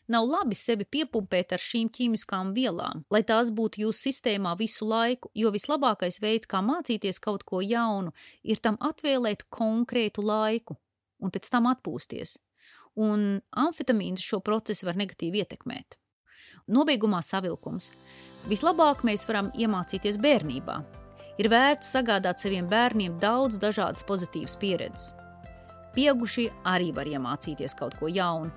Nav 0.08 0.26
labi 0.30 0.54
sevi 0.54 0.84
piepumpēt 0.86 1.56
ar 1.56 1.62
šīm 1.62 1.88
ķīmiskām 1.90 2.52
vielām, 2.54 3.02
lai 3.10 3.24
tās 3.26 3.50
būtu 3.54 3.82
jūsu 3.82 4.06
sistēmā 4.06 4.52
visu 4.58 4.86
laiku, 4.86 5.32
jo 5.34 5.50
vislabākais 5.50 6.20
veids, 6.22 6.46
kā 6.46 6.60
mācīties 6.62 7.18
kaut 7.22 7.42
ko 7.48 7.58
jaunu, 7.64 8.14
ir 8.46 8.62
tam 8.62 8.78
atvēlēt 8.78 9.48
konkrētu 9.50 10.22
laiku 10.22 10.78
un 11.18 11.34
pēc 11.34 11.50
tam 11.50 11.66
atpūsties. 11.72 12.36
Un 13.02 13.42
amfetamīns 13.50 14.22
šo 14.22 14.40
procesu 14.40 14.86
var 14.86 14.96
negatīvi 14.96 15.42
ietekmēt. 15.42 15.98
Nobeigumā 16.70 17.18
savilkums. 17.22 17.90
Vislabāk 18.46 19.02
mēs 19.04 19.26
varam 19.26 19.50
iemācīties 19.58 20.22
bērnībā. 20.22 20.80
Ir 21.42 21.50
vērts 21.52 21.90
sagādāt 21.98 22.40
saviem 22.40 22.70
bērniem 22.70 23.18
daudz 23.20 23.58
dažādas 23.60 24.06
pozitīvas 24.06 24.56
pieredzes 24.62 25.14
Pieaugušie 25.96 26.50
arī 26.68 26.90
var 26.92 27.08
iemācīties 27.08 27.72
kaut 27.78 27.94
ko 27.96 28.10
jaunu, 28.12 28.50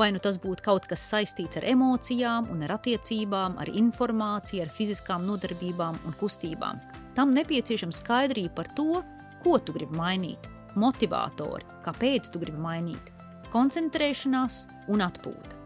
vai 0.00 0.08
nu 0.14 0.20
tas 0.22 0.38
būtu 0.40 0.64
kaut 0.64 0.86
kas 0.88 1.02
saistīts 1.10 1.60
ar 1.60 1.66
emocijām, 1.68 2.48
un 2.52 2.64
ar 2.64 2.78
attiecībām, 2.78 3.58
ar 3.60 3.68
informāciju, 3.68 4.64
ar 4.64 4.72
fiziskām 4.72 5.26
nodarbībām 5.28 5.98
un 6.08 6.16
kustībām. 6.16 6.80
Tam 7.16 7.34
nepieciešama 7.36 7.92
skaidrība 7.92 8.54
par 8.56 8.70
to, 8.78 9.02
ko 9.44 9.58
tu 9.60 9.76
gribi 9.76 9.96
mainīt, 9.98 10.48
motivatori, 10.76 11.68
kāpēc 11.84 12.32
tu 12.32 12.40
gribi 12.40 12.64
mainīt, 12.64 13.12
koncentrēšanās 13.52 14.64
un 14.92 15.04
atpūta. 15.04 15.56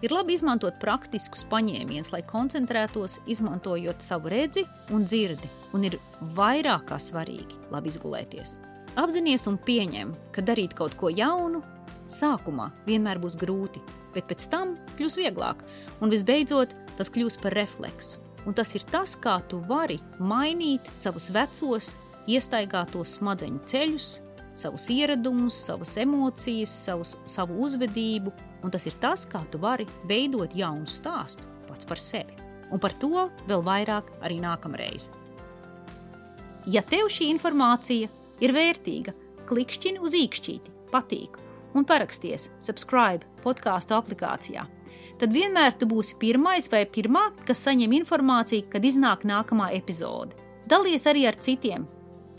Ir 0.00 0.14
labi 0.16 0.32
izmantot 0.32 0.78
praktiskus 0.80 1.44
paņēmienus, 1.50 2.08
lai 2.14 2.22
koncentrētos, 2.26 3.18
izmantojot 3.30 4.00
savu 4.02 4.32
redzi 4.32 4.64
un 4.96 5.04
dzirdi, 5.04 5.50
un 5.76 5.84
ir 5.86 5.98
vairāk 6.38 6.88
kā 6.88 6.98
svarīgi 6.98 7.68
labi 7.70 7.92
izgulēties. 7.92 8.56
Apzināties 8.98 9.46
un 9.46 9.58
pieņem, 9.62 10.14
ka 10.34 10.42
darīt 10.42 10.74
kaut 10.78 10.96
ko 10.98 11.10
jaunu 11.14 11.60
sākumā 12.10 12.70
vienmēr 12.88 13.20
būs 13.22 13.36
grūti, 13.38 13.82
bet 14.14 14.26
pēc 14.26 14.48
tam 14.50 14.74
kļūs 14.98 15.18
vieglāk, 15.20 15.62
un 16.02 16.10
visbeidzot 16.10 16.74
tas 16.98 17.12
kļūs 17.14 17.38
par 17.42 17.54
refleksu. 17.54 18.18
Un 18.48 18.56
tas 18.56 18.72
ir 18.74 18.82
tas, 18.88 19.14
kā 19.20 19.36
tu 19.46 19.60
vari 19.68 20.00
mainīt 20.18 20.88
savus 20.98 21.28
vecos, 21.30 21.94
iestaigātos 22.30 23.18
smadzeņu 23.18 23.62
ceļus, 23.68 24.10
savus 24.58 24.88
ieradumus, 24.90 25.56
savas 25.68 25.94
emocijas, 26.00 26.72
savus, 26.86 27.14
savu 27.28 27.60
uzvedību, 27.64 28.32
un 28.64 28.72
tas 28.74 28.86
ir 28.88 28.96
tas, 29.00 29.26
kā 29.28 29.44
tu 29.52 29.60
vari 29.62 29.86
veidot 30.08 30.56
jaunu 30.56 30.88
stāstu 30.90 31.46
pats 31.68 31.86
par 31.86 32.00
sevi. 32.02 32.34
Un 32.70 32.82
par 32.82 32.94
to 32.98 33.28
vēl 33.46 33.62
vairāk 33.66 34.10
arī 34.22 34.40
nākamreiz. 34.42 35.08
Ja 36.70 36.82
tev 36.86 37.08
šī 37.10 37.30
informācija 37.32 38.10
ir 38.40 38.54
vērtīga, 38.56 39.14
klikšķini 39.48 40.02
uz 40.02 40.16
īkšķīti, 40.16 40.74
patīk 40.92 41.38
un 41.74 41.86
paraksties 41.86 42.48
subscribe 42.62 43.26
podkāstu 43.44 43.96
aplikācijā. 43.98 44.66
Tad 45.20 45.34
vienmēr 45.36 45.74
tu 45.76 45.86
būsi 45.88 46.16
pirmais 46.20 46.70
vai 46.72 46.86
pirmā, 46.88 47.26
kas 47.46 47.60
saņem 47.66 47.92
informāciju, 48.00 48.70
kad 48.72 48.84
iznāk 48.88 49.26
nākamā 49.28 49.68
epizode. 49.76 50.38
Dalies 50.70 51.04
arī 51.10 51.26
ar 51.28 51.36
citiem, 51.36 51.84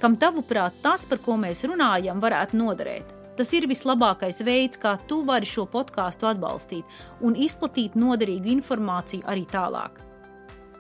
kam 0.02 0.18
tavuprāt 0.18 0.80
tas, 0.82 1.06
par 1.06 1.22
ko 1.22 1.38
mēs 1.38 1.62
runājam, 1.70 2.22
varētu 2.24 2.58
noderēt. 2.58 3.18
Tas 3.38 3.54
ir 3.56 3.68
vislabākais 3.70 4.42
veids, 4.46 4.80
kā 4.82 4.96
tu 5.08 5.22
vari 5.26 5.48
šo 5.48 5.68
podkāstu 5.70 6.28
atbalstīt 6.30 7.00
un 7.22 7.38
izplatīt 7.38 7.96
noderīgu 7.96 8.52
informāciju 8.58 9.26
arī 9.30 9.46
tālāk. 9.50 10.02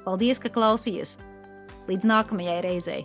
Paldies, 0.05 0.41
ka 0.41 0.49
klausījies! 0.49 1.17
Līdz 1.89 2.09
nākamajai 2.09 2.59
reizei! 2.65 3.01